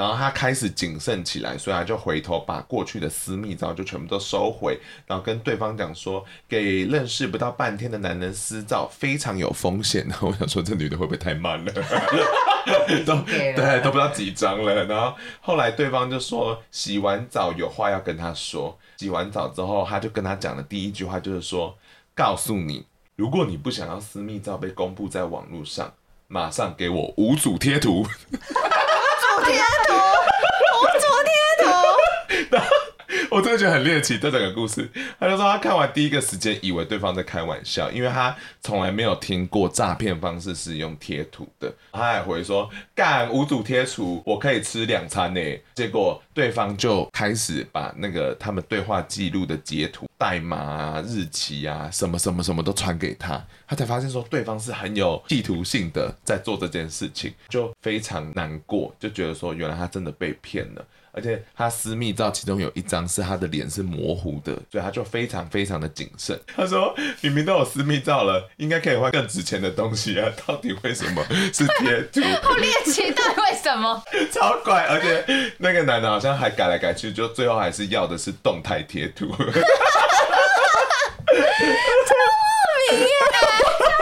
[0.00, 10.06] 然后他开始谨慎起来，所以他就回头把过去的私密照就全部都收回，然后跟对方讲说，给认识不到半天的男人私照非常有风险。
[10.08, 11.72] 然 后我想说，这女的会不会太慢了？
[13.04, 14.86] 都对，都不知道几张了。
[14.86, 18.78] 然后后来对方就说，洗完澡有话要跟他说。
[18.96, 21.76] 洗完澡之后，他就跟他讲的第一句话就是说，
[22.14, 22.86] 告诉你，
[23.16, 25.92] 如果你不想要私密照被公布在网络上，
[26.26, 28.06] 马上给我五组贴图。
[29.42, 31.32] 贴图，我昨天
[31.64, 31.64] 图。
[33.30, 34.88] 我真的觉得很猎奇，这整个故事，
[35.18, 41.72] 他就说他看完第一个时间以为对方在开玩笑，因为他从来没有听过诈骗方式是用贴图的。
[41.92, 45.40] 他还回说干五组贴图，我可以吃两餐呢。
[45.74, 60.84] 结果对方就开始把那个他们对话记录的截图、代码啊、日期啊，什么什么什么都传给他，他才发现说对方是很有企图性的在做这件事情，就非常难过，就觉得说原来他真的被骗了。
[61.12, 66.38] 而且他私密照其中有一张是他的脸是模糊的，所以他就非常非常的谨慎。
[66.54, 70.28] 他说：“明明都有私密照了，应该可以换更值钱的东西啊！
[70.46, 72.20] 到底为什么是贴图？
[72.42, 74.02] 好猎奇，到底为什么？
[74.32, 74.86] 超怪！
[74.86, 79.34] 而且那个男的好像还改来改去，就最后还是要的是动态贴图。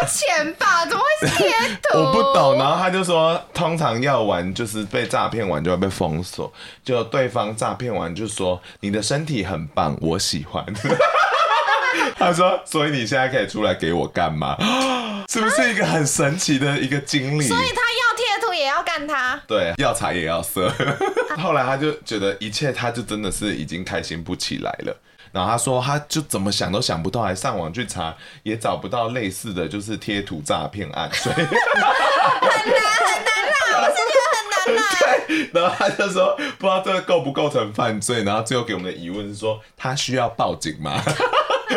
[0.08, 0.84] 钱吧？
[0.86, 1.48] 怎么会是贴
[1.82, 2.58] 图， 我不懂。
[2.58, 6.52] 然后他就说，通常要玩就是被诈骗完就会被封锁，
[6.84, 10.64] 就对方诈骗完就说你的身体很棒，我喜欢。
[12.16, 14.56] 他说，所以你现在可以出来给我干嘛？
[15.28, 17.46] 是不是一个很神奇的一个经历？
[17.46, 20.72] 所以他要贴图也要干他，对，要财也要色。
[21.38, 24.96] 后来他就觉得一切，他就真的是已经开心不起来了。
[25.32, 34.88] 然后他说，他就怎么想都想不到，还上网去查，也找不到类似的就是贴图诈骗案，所以很难很难啦，我是觉得很难啦。
[35.28, 41.00] 对，然后他就说，不知道这个构不构成犯罪，然后最后给我们的疑问是说，他需要报警吗？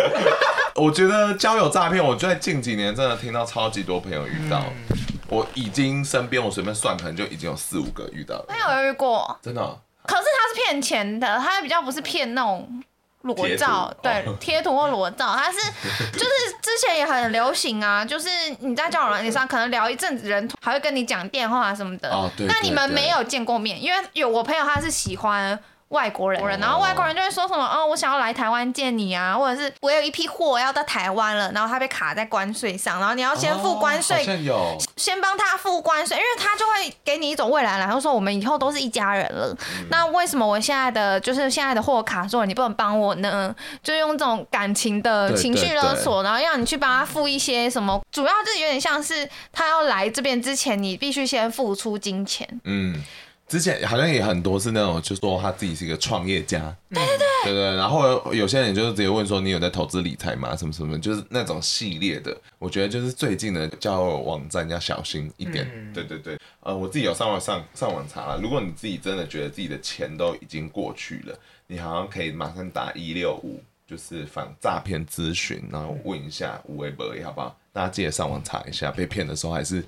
[0.76, 8.46] 我觉得交友诈骗，我在近几年真的听到超级多朋友遇到，嗯、我已经身边我随便算，可能就已经有四五个遇到了。
[8.50, 9.78] 没有遇过，真的、哦。
[10.04, 12.84] 可是他是骗钱的，他比较不是骗那种
[13.22, 15.58] 裸照，对，贴图或裸照，他是
[16.14, 18.30] 就是之前也很流行啊，就是
[18.60, 22.10] 你在交友软件上可能聊一阵子，人还会跟你讲电话什么的。
[22.10, 22.48] 哦，对。
[22.48, 25.60] 那你们没有见过面，因为有我朋友他是喜欢。
[25.92, 39.56] 外国人，然后外国人就会说什么哦，我想要来台湾见你啊，或者是我有一批货要到台湾了，然后他被卡在关税上，然后你要先付关税，哦、先帮他付关税，因为他就会给你一种未来，然后说我们以后都是一家人了。
[39.80, 43.54] 嗯、那为什么我现在的就是现在的货卡住了你不能帮我呢？
[43.84, 52.48] 就用这种感情的情绪勒索，然后让你去帮他付一些什么，主要就是有点像是他要来这边之前，你必须先付出金钱。
[52.64, 53.04] 嗯。
[53.52, 57.76] 之前好像也很多是那种，就说他自己是一个创业家，对对对，对对。
[57.76, 60.56] 然后有些人就是直接问说，你有在投资理财吗？
[60.56, 62.34] 什么什么，就是那种系列的。
[62.60, 65.70] 我觉得就是最近的交友网站要小心一点。
[65.76, 71.38] 嗯、对对对，呃，我自己有上网上上网查了，如果你自己真的觉得自己的钱都已经过去了，
[71.68, 77.58] 你好像可以马上打一六五，就是反诈骗咨询，然后问一下无微博好不好？
[77.74, 79.84] 大家记得上网查一下，被骗的时候还是。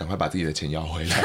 [0.00, 1.16] 赶快把自己的钱要回来。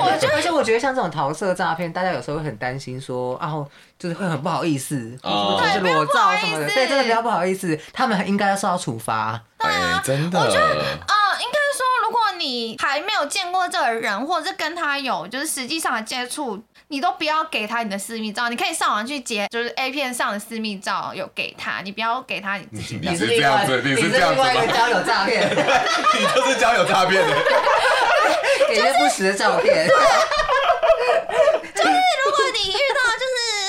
[0.00, 3.64] 我觉得，而且我觉得像这种桃色诈骗，大家有时候会很担心说，啊，
[3.96, 9.40] 就是会很不好意思，哦、就是裸照什么的，对，真的比较不好意思，他们应该要受到处罚。
[9.58, 10.40] 哎啊，真的。
[10.40, 16.62] 我觉得，呃，应该说，如果你还没有见过这个人，或者是跟他有就是实际上的接触。
[16.90, 23.10] 你都不要给他你的私密照，你可以上网去截，就是 A 片上的私密照有给他，你不要给他你自己的。
[23.10, 24.40] 你是这样子，你是这样子
[24.72, 25.46] 交友诈骗，
[26.18, 27.36] 你就是交友诈骗的，
[28.68, 29.86] 给一些不实的照片。
[29.86, 31.90] 就是
[32.24, 33.24] 如果你遇到，就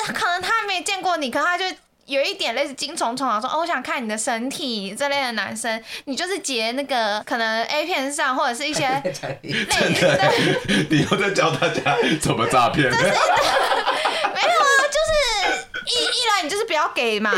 [0.07, 1.65] 是可能他没见过你，可能他就。
[2.09, 9.13] 有一点类似精虫虫啊，说哦，我想看你的身体这类的男生，你就是截那个可能 A 片上或者是一些 类
[9.93, 10.31] 似的，
[10.89, 12.89] 你又在教大家怎么诈骗？
[12.91, 15.13] 没有啊，就是
[15.85, 17.31] 一一来你就是不要给嘛。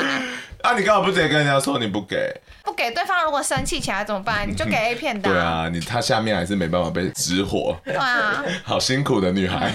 [0.61, 2.33] 啊，你刚好不直接跟人家说你不给？
[2.63, 4.47] 不给对方如果生气起来怎么办？
[4.49, 5.29] 你就给 A 片的。
[5.29, 7.75] 对啊，你他下面还是没办法被直火。
[7.83, 9.69] 对啊，好辛苦的女孩。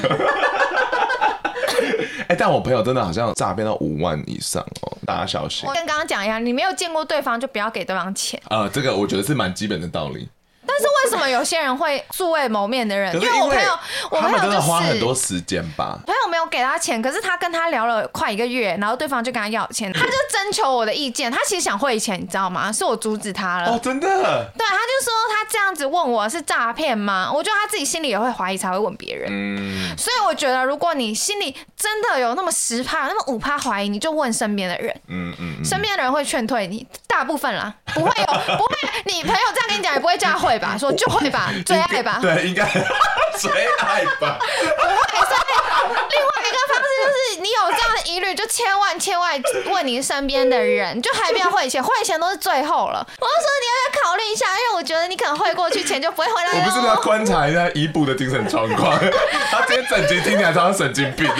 [2.28, 5.68] 哎、欸，但我朋友真的好像诈骗到五万以上哦，大家小心。
[5.68, 8.40] 我跟刚刚讲一样，你没有见过对方，就不要给对方钱。
[8.48, 10.28] 啊、呃，这个我觉得是蛮基本的道理。
[10.66, 13.14] 但是为什么有些人会素未谋面的人？
[13.14, 13.78] 因为我朋友，
[14.10, 15.98] 我朋友就是花很多时间吧。
[16.06, 21.30] 朋友没有给他钱，可是他跟他聊了快一个月，然后对方就跟他要钱，他就征求我的意见。
[21.30, 22.72] 他其实想汇钱，你知道吗？
[22.72, 23.70] 是我阻止他了。
[23.70, 24.06] 哦，真的？
[24.08, 27.30] 对，他就说他这样子问我是诈骗吗？
[27.32, 29.28] 我觉得他自己心里也会怀疑，才会问别人。
[29.30, 29.96] 嗯。
[29.96, 34.94] 所以我觉得，如果你心里真的有那么十怕、那么五怕怀疑，你就问身边的人。
[35.08, 35.64] 嗯嗯。
[35.64, 38.74] 身边的人会劝退你，大部分啦，不会有，不会。
[39.04, 40.76] 你朋友这样跟你讲，也不会这样汇吧？
[40.78, 42.18] 说就会吧，最爱吧。
[42.20, 42.64] 对，应该
[43.38, 44.38] 最爱吧。
[44.38, 45.52] 不会，所以
[46.10, 53.06] 另外一个方式就是，你有这样的疑虑，就千万千万问你身边的人，就还不要汇钱，汇钱都是最后了。
[53.18, 56.64] 我就说你要不要考虑一下，因为我觉得你可能汇过去，钱就不会回来了。
[56.64, 58.98] 我不是要观察一下伊布的精神状况，
[59.50, 61.30] 他今天整集听起来像神经病。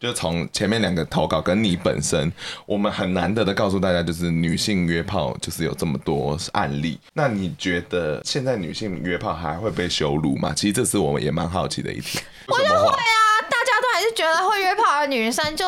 [0.00, 2.32] 就从前面两个投稿跟你本身，
[2.66, 6.98] 我们很难得的告诉大家，就是女性约炮就是有这么多案例。
[7.14, 10.52] 那你觉得现在女性约炮还会被羞辱吗？
[10.54, 12.20] 其实这是我们也蛮好奇的一题。
[12.46, 15.66] 我就会啊，大家都还是觉得会约炮的女生就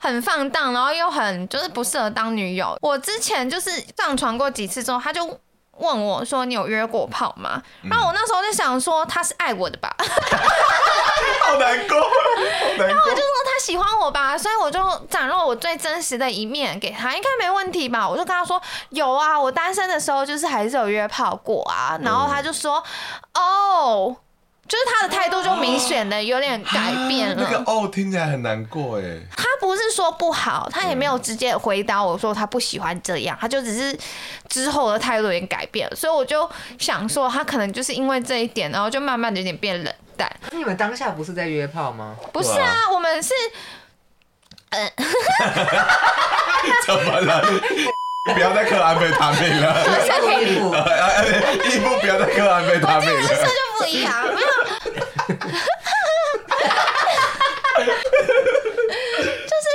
[0.00, 2.76] 很放荡，然后又很就是不适合当女友。
[2.82, 5.38] 我之前就是上床过几次之后，他就。
[5.78, 9.94] 问我说：“你有约过炮吗？”然后我那时候就想说：“他是爱我的吧？”
[11.42, 11.96] 好难过。
[12.78, 18.08] 然后我就说：“他喜欢我吧？”所以我就展露我最真实的一面给他，应该没问题吧？
[18.08, 18.60] 我就跟他说
[18.90, 22.82] ：“有啊，我单身的时候就是还是有约炮过啊。”然后他就说
[23.34, 24.16] ：“哦。”
[24.68, 27.34] 就是他的态度就明显的有点改变了。
[27.36, 29.18] 那个哦听起来很难过哎。
[29.36, 33.94] 他不不是说不好，他也没有直接回答我说他不喜欢这样，他就只是
[34.48, 36.48] 之后的态度有点改变了，所以我就
[36.78, 40.30] 想说他可能就是因为这一点，然后就慢慢的有点变冷淡。
[40.52, 42.16] 你们当下不是在约炮吗？
[42.32, 43.34] 不是啊，我们是，
[44.70, 44.90] 嗯，
[46.86, 47.44] 怎么了？
[48.34, 49.84] 不要再嗑安非他命了。
[50.04, 50.74] 一步一步，
[51.68, 53.28] 一步不要再嗑安非他命了。
[53.28, 54.48] 这就不一样，没有。
[59.46, 59.68] 就是，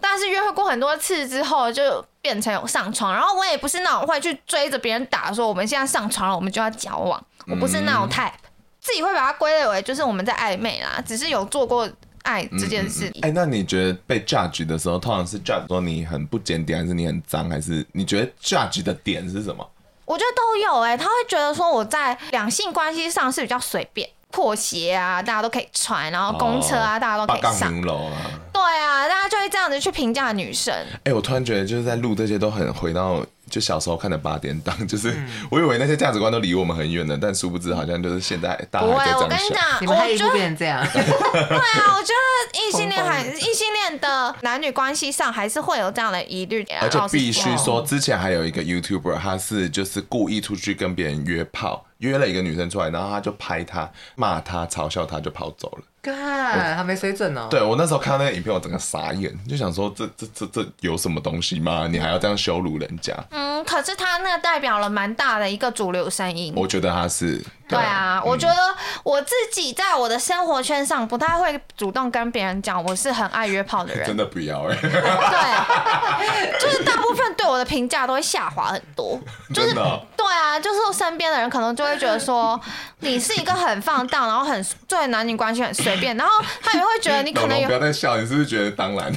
[0.00, 3.12] 但是约会过很多次之后，就变成有上床。
[3.12, 7.22] 然后我也不是那种会去追着别人打，说我们现在上床了，我们就要交往。
[7.48, 8.32] 我不是那种 type，
[8.80, 11.88] 自己会把它归类为就是我们在暧昧啦，只是有做过。
[12.26, 19.66] 爱这件事，哎、嗯嗯欸，那你觉得被 judge 的时候，通常是 judge 说你很不检点，还是你很脏，还是你觉得 judge 的点是什么？
[20.04, 28.12] 我觉得都有哎、欸，他会觉得说我在两性关系上是比较随便，破鞋啊，大家都可以穿，然后公车啊，哦、大家都可以上楼啊，
[28.52, 30.74] 对啊，大家就会这样子去评价女生。
[30.74, 33.24] 哎、欸，我突然觉得就是在录这些都很回到。
[33.50, 35.14] 就小时候看的八点档， 就是
[35.50, 39.24] 我以为那些价值观都离我们很远的，但殊不知好像就是现在大家还在这样想。
[39.24, 40.84] 我跟你讲，你们还一直变成这样。
[40.92, 46.66] 对啊，我觉得异性恋还 异性恋的男女关系上还是会有这样的疑虑。
[46.80, 55.84] 而且必须说，之前还有一个 YouTuber，他是就是故意出去跟别人约炮，约了一个女生出来，然后他就拍她、骂她、嘲笑她，就跑走了。
[56.02, 57.48] 看，还没水准呢。
[57.50, 61.88] 对，我那时候看到那个影片，我整个傻眼，就想说这这这这有什么东西吗？
[61.90, 63.12] 你还要这样羞辱人家？
[63.30, 66.52] 嗯，可是他那个代表了蛮大的一个主流声音。
[66.56, 67.44] 我觉得他是。
[67.68, 68.54] 对啊，我觉得
[69.02, 74.06] 我自己在我的生活圈上不太会主动跟别人讲我是很爱约炮的人。
[74.06, 74.76] 真的不要哎。
[74.80, 74.90] 对，
[76.60, 79.18] 就是大部分对我的评价都会下滑很多。
[79.52, 82.60] 就是对啊，就是我身边的人可能就会觉得说
[83.00, 86.32] 你是一个很放荡，然后很对男女关系很随便，然后
[86.62, 87.66] 他也会觉得你可能有。
[87.66, 89.12] 不要再笑，你是不是觉得当然？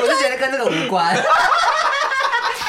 [0.00, 1.16] 我是觉得跟这个无关。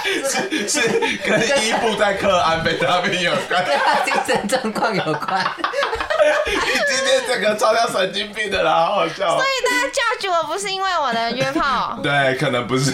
[0.09, 0.79] 是是
[1.23, 5.45] 跟伊布在嗑安非他命有关， 跟他精神状况有关。
[6.47, 6.53] 你
[6.87, 9.37] 今天整个超像神经病的啦，好好笑。
[9.37, 12.91] 所以大家 judge 我不是因为我的约炮，对，可能不是。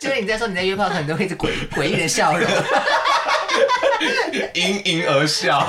[0.00, 2.48] 就是你在说你在约炮，可能都会一直诡诡异的笑容，
[4.54, 5.58] 盈盈而笑。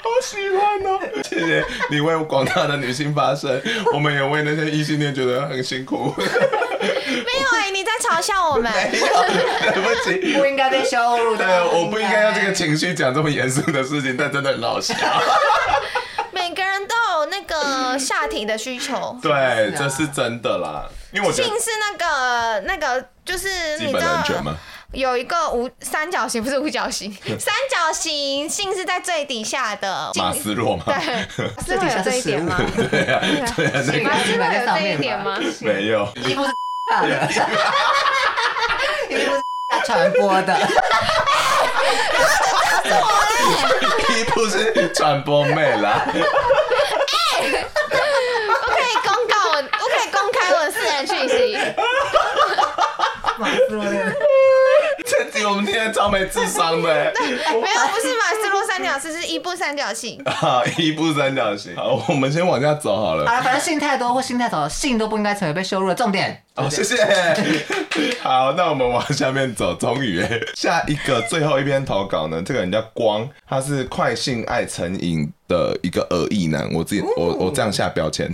[0.00, 0.98] 好喜欢哦！
[1.28, 3.62] 谢谢你为广大的女性发声，
[3.92, 6.12] 我们也为那些异性恋觉得很辛苦。
[6.18, 8.70] 没有哎、欸，你在嘲笑我们。
[8.72, 9.06] 没有，
[9.72, 11.44] 对不起，不应该被羞辱的。
[11.44, 14.94] 对，我不应该用这个情绪讲这么严肃的事情，但真的很好笑。
[16.32, 19.16] 每个人都有那个下体的需求。
[19.22, 20.84] 对，这是真的啦。
[21.12, 24.56] 因为我性是那个那个，就是你知道吗？
[24.92, 30.10] 有一个五三角形，不是五角形， 三角形性是在最底下的。
[30.14, 30.84] 马斯洛吗？
[30.86, 30.94] 对，
[31.56, 32.56] 马斯洛有这一点吗？
[32.74, 33.20] 对啊，
[33.54, 35.38] 对啊，那个马斯洛有这一点吗？
[35.60, 36.08] 没有。
[36.16, 36.54] 衣服是
[36.88, 37.08] 大的，
[39.10, 39.42] 衣服是
[39.84, 40.58] 传播的。
[44.08, 46.06] 衣服是传播妹啦。
[46.08, 47.66] 哎，
[48.48, 51.58] 我可以公告我，我可以公开我的私人讯息。
[53.38, 53.84] 马斯洛。
[55.08, 60.20] 这集我们今天超没智商的， 没有，不是马斯洛三角形，是一步三角形。
[60.26, 61.74] 啊，一步三角形。
[61.74, 63.26] 好，我们先往下走好了。
[63.26, 66.42] 好了，反正性太多或性太少，性都不应该成为被羞辱的重点。
[66.56, 66.96] 哦，谢谢。
[68.20, 69.74] 好，那我们往下面走。
[69.78, 70.22] 终于，
[70.54, 76.68] 下一个最后一篇投稿呢，这个人叫光，他是快性爱成瘾的一个恶意男。
[76.74, 78.30] 我自己，我我这样下标签。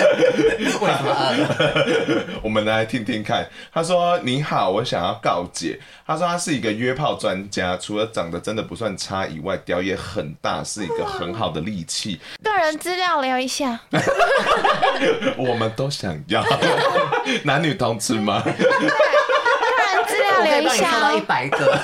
[0.80, 2.40] 为什么？
[2.42, 3.48] 我们来听听看。
[3.72, 12.20] 他说：“你好，我想要告解。”他说他是一个约炮专家，除了长得真的不算差以外，屌也很大，是一个很好的利器。
[12.42, 13.78] 个人资料聊一下。
[15.36, 16.44] 我们都想要
[17.44, 18.42] 男女同吃吗？
[18.42, 18.58] 个人
[20.06, 21.00] 资料聊一下。
[21.00, 21.78] 到一百个。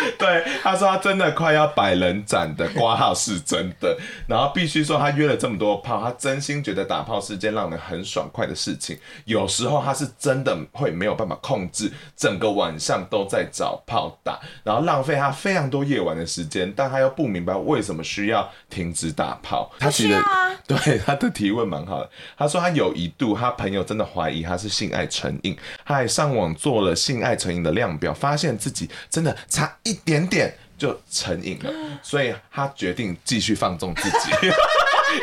[0.18, 3.96] 对，他说他真的快要百人斩的挂号是真的，
[4.26, 8.98] 然后必须说他约了这么多炮，他真心觉得打炮是件让人很爽快的事情。
[9.24, 19.70] 有时候他是真的会没有办法控制，整个晚上都在找炮打，然后浪费他非常多夜晚的时间，但他又不明白为什么需要停止打炮。
[19.78, 20.18] 他其实
[20.66, 29.89] 对他的提问蛮好的，他说他有一度他朋友真的怀疑他是性爱成瘾，他还上网做了性爱成瘾的量表，发现自己真的差一。
[29.90, 31.72] 一点点就成瘾了，
[32.02, 34.30] 所以他决定继续放纵自己，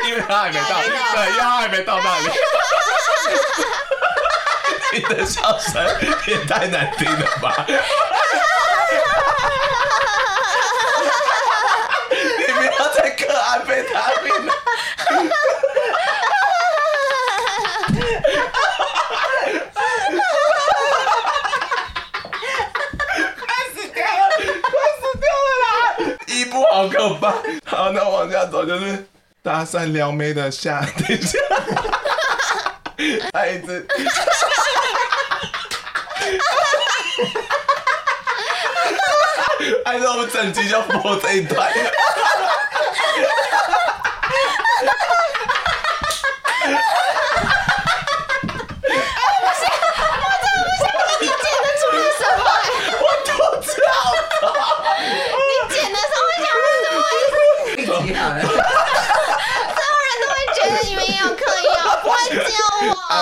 [0.06, 2.28] 因为他还没到，对，因为他还没到那里。
[4.92, 5.84] 你的笑声
[6.26, 7.64] 也太难听了吧！
[12.10, 14.54] 你不要再嗑安非他命了。
[26.50, 27.30] 不好可怕。
[27.64, 29.06] 好，那往下走就是
[29.42, 31.38] 搭讪撩妹的下， 等一下，
[33.32, 33.86] 他一直
[39.84, 41.70] 还是我们整集就播这一段。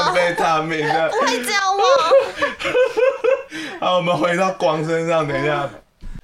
[0.05, 1.83] 安非他命的，不会这样我。
[3.81, 5.69] 好，我们回到光身上，等一下。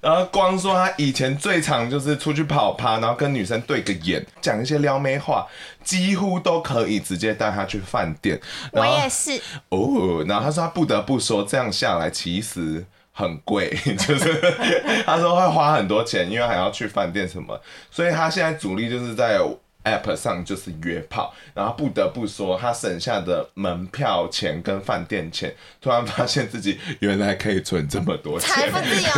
[0.01, 5.47] 然后光说他以前最常就是出去跑趴，然后跟女生对个眼，讲一些撩妹话，
[5.81, 8.37] 几乎都可以直接带她去饭店。
[8.71, 9.41] 我也是。
[9.69, 17.57] 哦，然后他说他不得不说，这样下来其实很贵， 就是他说会花很多钱，因为还要去饭店什么，
[17.89, 19.39] 所以他现在主力就是在。
[19.83, 29.09] App 上就是约炮，然后不得不说，他省下的门票钱跟饭店钱，突然发现自己原来可以存这么多钱，财富自由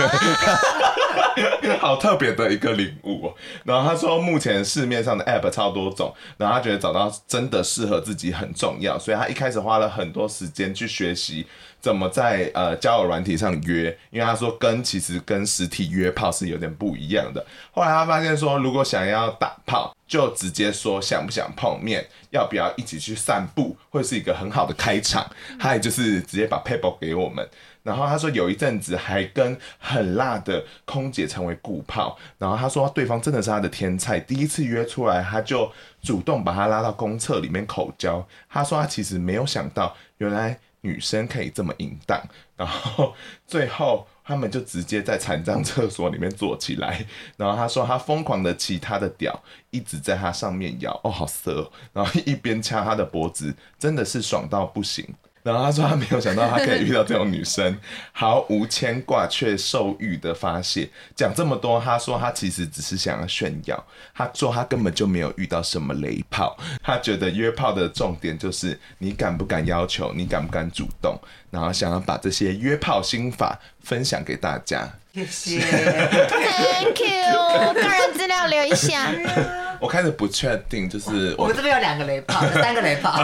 [1.73, 3.33] 了， 好特别的一个领悟。
[3.63, 11.45] 然后他说，目前市面上的 App 超多种，然后他觉得找到真的适合自己很重要，所以他一开始花了很多时间去学习。
[11.81, 13.95] 怎么在呃交友软体上约？
[14.09, 17.45] 因为他说跟其实跟实体约炮是有点不一样的。
[17.71, 25.29] 后来他发现说，如果想要打炮，就直接说想不想碰面，要不要一起去散步，会是一个很好的开场。
[25.59, 27.47] 他也就是直接把 paper 给我们。
[27.83, 32.17] 然后他说有一阵子还跟很辣的空姐成为故炮。
[32.37, 38.27] 然后他说对方真的是他的天菜，第一次约出来他就主动把他拉到公厕里面口交。
[38.49, 40.59] 他说他其实没有想到原来。
[40.81, 42.21] 女生可以这么淫荡，
[42.55, 43.15] 然后
[43.47, 47.05] 最后他们就直接在残障厕所里面坐起来，
[47.37, 55.07] 然后他说他疯狂的骑他的屌，一直在他上面摇，哦，好色哦，然后一边掐他的脖子，真的是爽到不行。
[55.45, 57.77] 然后他说他没有想到他可以遇到这种女生，
[58.11, 60.89] 毫无牵挂却受欲的发泄。
[61.15, 63.85] 讲这么多，他说他其实只是想要炫耀。
[64.15, 71.15] 他说他根本就没有遇到什么雷炮，他觉得约炮的重点就是你敢不敢要求，你敢不敢主动，
[71.51, 74.91] 然后想要把这些约炮心法分享给大家。
[75.13, 79.11] 谢谢，Thank you，个人资料留一下。
[79.85, 83.21] 我开始不确定，就是我，我们这边有两个雷炮，三个雷炮。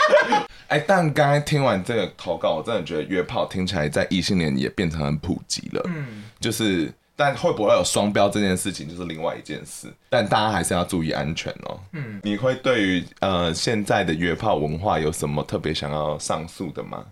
[0.68, 5.82] 哎，但刚才听完这个投稿，我真的觉得约炮听起来在异性恋也变成很普及了。
[5.84, 9.92] 嗯，就是，但会不会有双标这件事情，就是另外一件事。
[10.08, 11.78] 但大家还是要注意安全哦。
[11.92, 17.04] 嗯，你会对于呃现在的约炮文化有什么特别想要上诉的吗？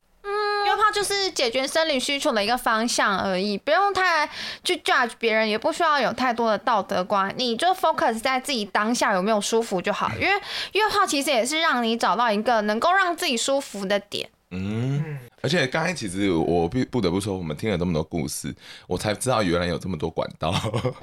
[0.96, 4.26] 就是解决生理需求的一个方向而已，不用太
[4.64, 10.10] 去 judge 别人，也不需要有太多的道德观，你就 focus 在自己当下有没有舒服就好。
[10.18, 10.32] 因为
[10.72, 14.30] 约炮其实也是让你找到一个能够让自己舒服的点。
[14.52, 15.05] 嗯。
[15.46, 18.52] 而且刚才其实我不不得不说，我们听了这么多故事，
[18.88, 20.52] 我才知道原来有这么多管道。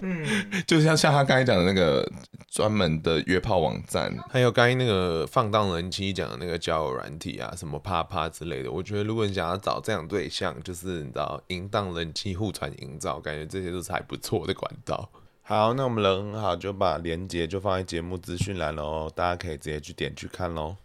[0.02, 0.28] 嗯，
[0.68, 2.06] 就像像他刚才讲的那个
[2.52, 8.70] 专门的约炮网站，还有刚才那个放荡人妻讲的那个交友软体啊，什么啪啪之类的。
[8.70, 15.10] 我觉得如果你想要找这样对象，就是你知道淫荡人妻互传营造，感觉这些都是还不错的管道。
[15.44, 20.76] 好，那我们人很好，就把链接就放在节目资讯栏喽，大家可以直接去点去看喽。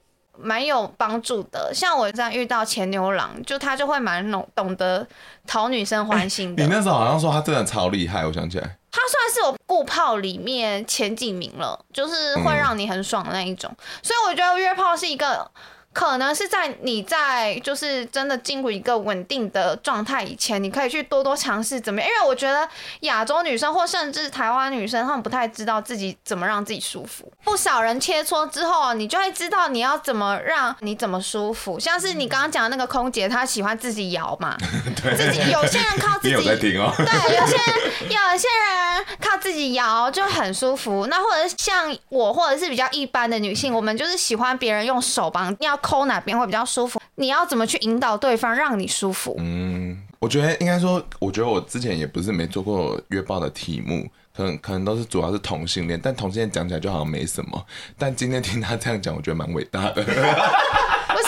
[0.41, 5.07] 蛮有帮助的，像我这样遇到前牛郎，就他就会蛮懂懂得
[5.47, 6.63] 讨女生欢心的。
[6.63, 13.71] 欸，你那时候好像说他真的超厉害，我想起来，他算是我顾炮里面前几名了，就是会让你很爽的那一种。
[13.71, 15.51] 嗯，所以我觉得约炮是一个。
[15.99, 22.09] 可能是在你在就是真的进入一个稳定的状态以前，你可以去多多尝试怎么样？
[22.09, 22.69] 因为我觉得
[23.01, 27.29] 亚洲女生或甚至台湾女生，她们不太知道自己怎么让自己舒服。
[27.43, 31.81] 不少人切磋之后，你就会知道你要怎么让你怎么舒服。
[31.81, 34.57] 像是你刚刚讲的那个空姐，她喜欢自己摇嘛，
[35.03, 36.95] 对自己有些人靠自己， 有在听哦。
[36.97, 41.09] 对，有些人 有些人靠自己摇就很舒服。
[41.09, 45.77] 那或者是像我，或者是比较一般的女性，我们就是喜欢别人用手帮要。
[45.89, 47.01] 抠哪边会比较舒服？
[47.15, 49.35] 你要怎么去引导对方让你舒服？
[49.39, 57.65] 嗯，我觉得应该说，我觉得我之前也不是没做过约炮的题目，可能可能都是主要是同性恋，但同性恋讲起来就好像没什么。
[57.97, 60.03] 但今天听他这样讲，我觉得蛮伟大的。
[60.03, 60.21] 不是，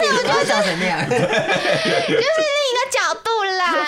[0.04, 1.34] 我觉得讲成那样，就是另一
[2.76, 3.72] 个角度啦。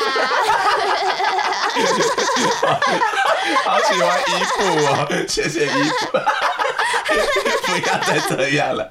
[3.64, 4.54] 好喜欢衣服
[4.86, 6.08] 哦，谢谢衣服，
[7.66, 8.90] 不要再这样了。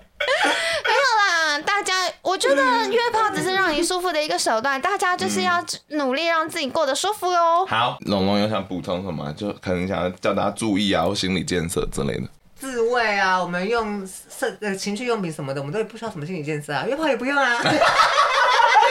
[2.50, 7.66] 我觉觉得约炮只是让你舒服的一个手段，大家就是要努力让自己过得舒服哟。
[7.68, 9.32] 好，龙龙有想补充什么？
[9.34, 12.24] 就可能想要叫大家注意啊，或心理建设之类的。
[12.60, 17.60] 自慰啊，我们用色呃情趣用品什么的，我们都不需要什么心理建设啊，约炮也不用啊。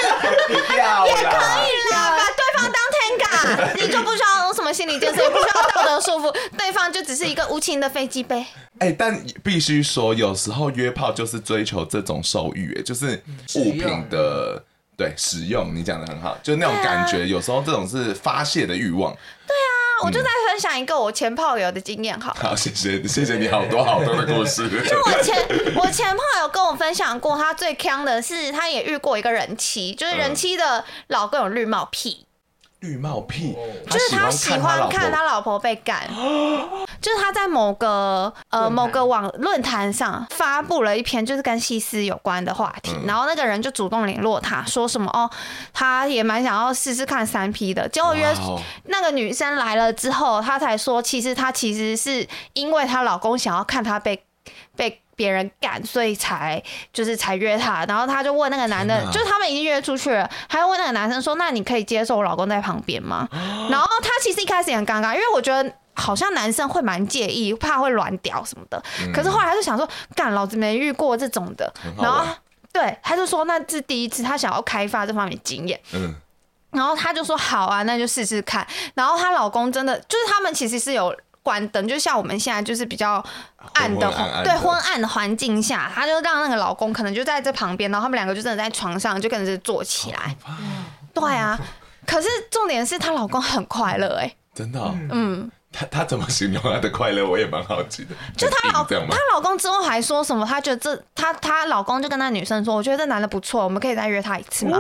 [0.00, 1.22] 不要也可以
[1.92, 3.26] 啦，把对方当天嘎，
[3.74, 8.44] 你就不需要心理建设，也不需要道德束缚， 对方就只是一个无情的飞机杯。
[8.78, 13.22] 哎、欸，但必须说，有时候约炮就是追求这种受欲，哎，就是
[13.56, 14.62] 物品的
[14.96, 15.74] 对使用。
[15.74, 19.12] 你讲的很好，就那种感觉，有时候这种是发泄的欲望。
[19.46, 22.34] 对啊，我就在分享一个我前炮友的经验，好。
[22.40, 24.64] 好，谢谢，谢谢你好多好多的故事。
[24.68, 32.26] 因为我前我前炮友跟我分享过，他最坑的是，他也遇过一个人妻，就是人妻的老公有绿帽癖。
[32.80, 33.56] 绿帽癖，
[33.88, 35.58] 就是他喜欢看他老婆。
[35.60, 36.08] 被干，
[37.02, 45.28] 就是他在某个呃某个网论坛上发布了一篇就是跟西施有关的话题，然后那个人就主动联络他说什么哦，
[45.74, 48.32] 他也蛮想要试试看三 P 的，结果约
[48.84, 54.24] 那个女生来了之后，他才说其实他其实是因为她老公想要看她被
[54.76, 55.02] 被。
[55.20, 56.62] 别人干，所以才
[56.94, 63.28] 就是才约他，然后他就问那个男的，就是他们已经约出去了，还要问那个男生说：“那你可以接受我老公在旁边吗？”
[63.70, 68.82] 然后他其实一开始也很尴尬，因为我觉得好像男生会蛮介意，怕会软屌什么的。
[69.12, 72.24] 可是后来他就想说：“干，老子没遇过这种的。”然后
[72.72, 76.14] 对，他就说：“那是第一次，他想要开发这方面经验。”嗯，
[76.70, 78.66] 然后他就说：“好啊，那就试试看。”
[78.96, 81.14] 然后她老公真的就是他们其实是有。
[81.42, 83.24] 关灯，就像我们现在就是比较
[83.74, 90.36] 暗的，昏昏暗暗的对昏暗的环境下，他就让那个老公可能就在这旁边，然后他们两个就真的在床上就跟着坐起来。
[91.12, 91.58] 对啊，
[92.06, 97.26] 可是重点是她老公很快乐哎、欸，真的、哦，嗯，她她怎么形容她的快乐？
[97.28, 98.14] 我也蛮好奇的。
[98.36, 100.46] 就她老她老公之后还说什么？
[100.46, 104.78] 她觉得这她她老公就跟那女生说，我觉得这男的不错，我们可以再约他一次吗？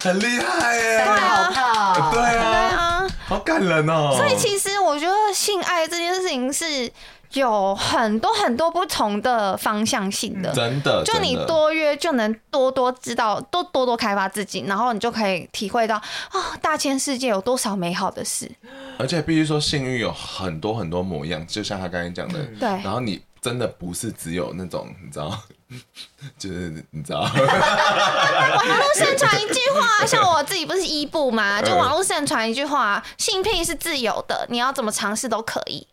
[0.00, 2.91] 很厉害耶，对啊，对啊，对啊，
[3.32, 4.14] 好感人哦。
[4.16, 6.90] 所以其实我觉得性爱这件事情是
[7.32, 11.02] 有很多很多不同的方向性的，真的。
[11.04, 18.50] 就你多约就能多多知道，多多多开发自己，然后你就可以体会到哦，大千世界有多少美好的事。
[18.98, 22.68] 而且必须说，性欲有很多很多模样，就像他刚才讲的，对。
[22.68, 25.36] 然后你真的不是只有那种，你知道。
[26.38, 31.60] 就是你知道，网络盛传一句话，像我自己不是一部吗？
[31.62, 35.86] 就网络盛传一句话，性癖是自由的，你要怎么尝试都可以。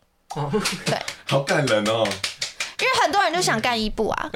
[0.86, 2.04] 对，好感人哦。
[2.80, 4.30] 因为很多人就想干一部啊，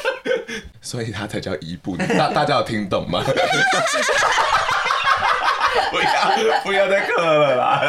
[0.80, 1.94] 所以他才叫一部。
[1.94, 3.22] 大大家有听懂吗？
[5.90, 7.82] 不要不要再磕了啦！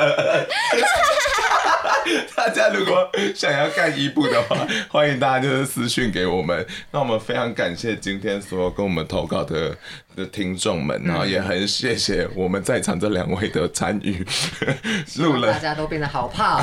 [2.36, 4.56] 大家如果想要干伊布的话，
[4.90, 6.66] 欢迎大家就是私讯给我们。
[6.92, 9.76] 那我们非常感谢今天所有跟我们投稿的
[10.16, 14.26] 的听众们，然后也很谢谢我们在场这两位的参与。
[15.18, 16.62] 录了，大家都变得好怕，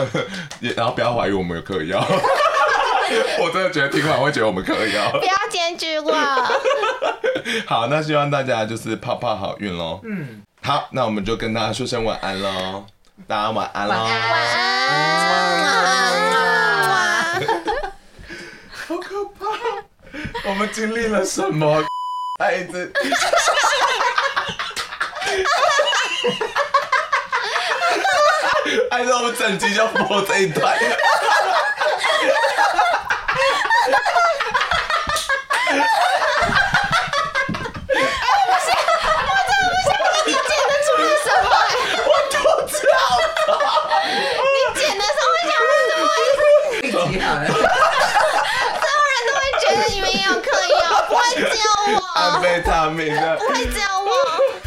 [0.60, 2.04] 也然后不要怀疑我们有嗑药。
[3.40, 5.10] 我真的觉得听完会觉得我们嗑药。
[5.12, 6.12] 不要检举我。
[7.66, 10.00] 好，那希望大家就是泡泡好运喽。
[10.04, 12.84] 嗯，好，那我们就跟大家说声晚安喽。
[13.24, 13.94] 大家晚安喽！
[13.94, 14.40] 晚安，晚
[15.64, 16.30] 安，
[16.88, 16.98] 晚
[17.40, 17.42] 安，
[18.86, 19.40] 好可怕！
[20.44, 21.82] 我们经历了什么？
[22.38, 22.92] 孩子，
[28.90, 30.76] 还是 我们整集就播这一段？
[46.86, 47.40] 所有
[49.12, 51.62] 人都会觉得你们也有嗑药，不会教
[51.94, 52.20] 我。
[52.20, 54.65] 安非他命的， 不会教我。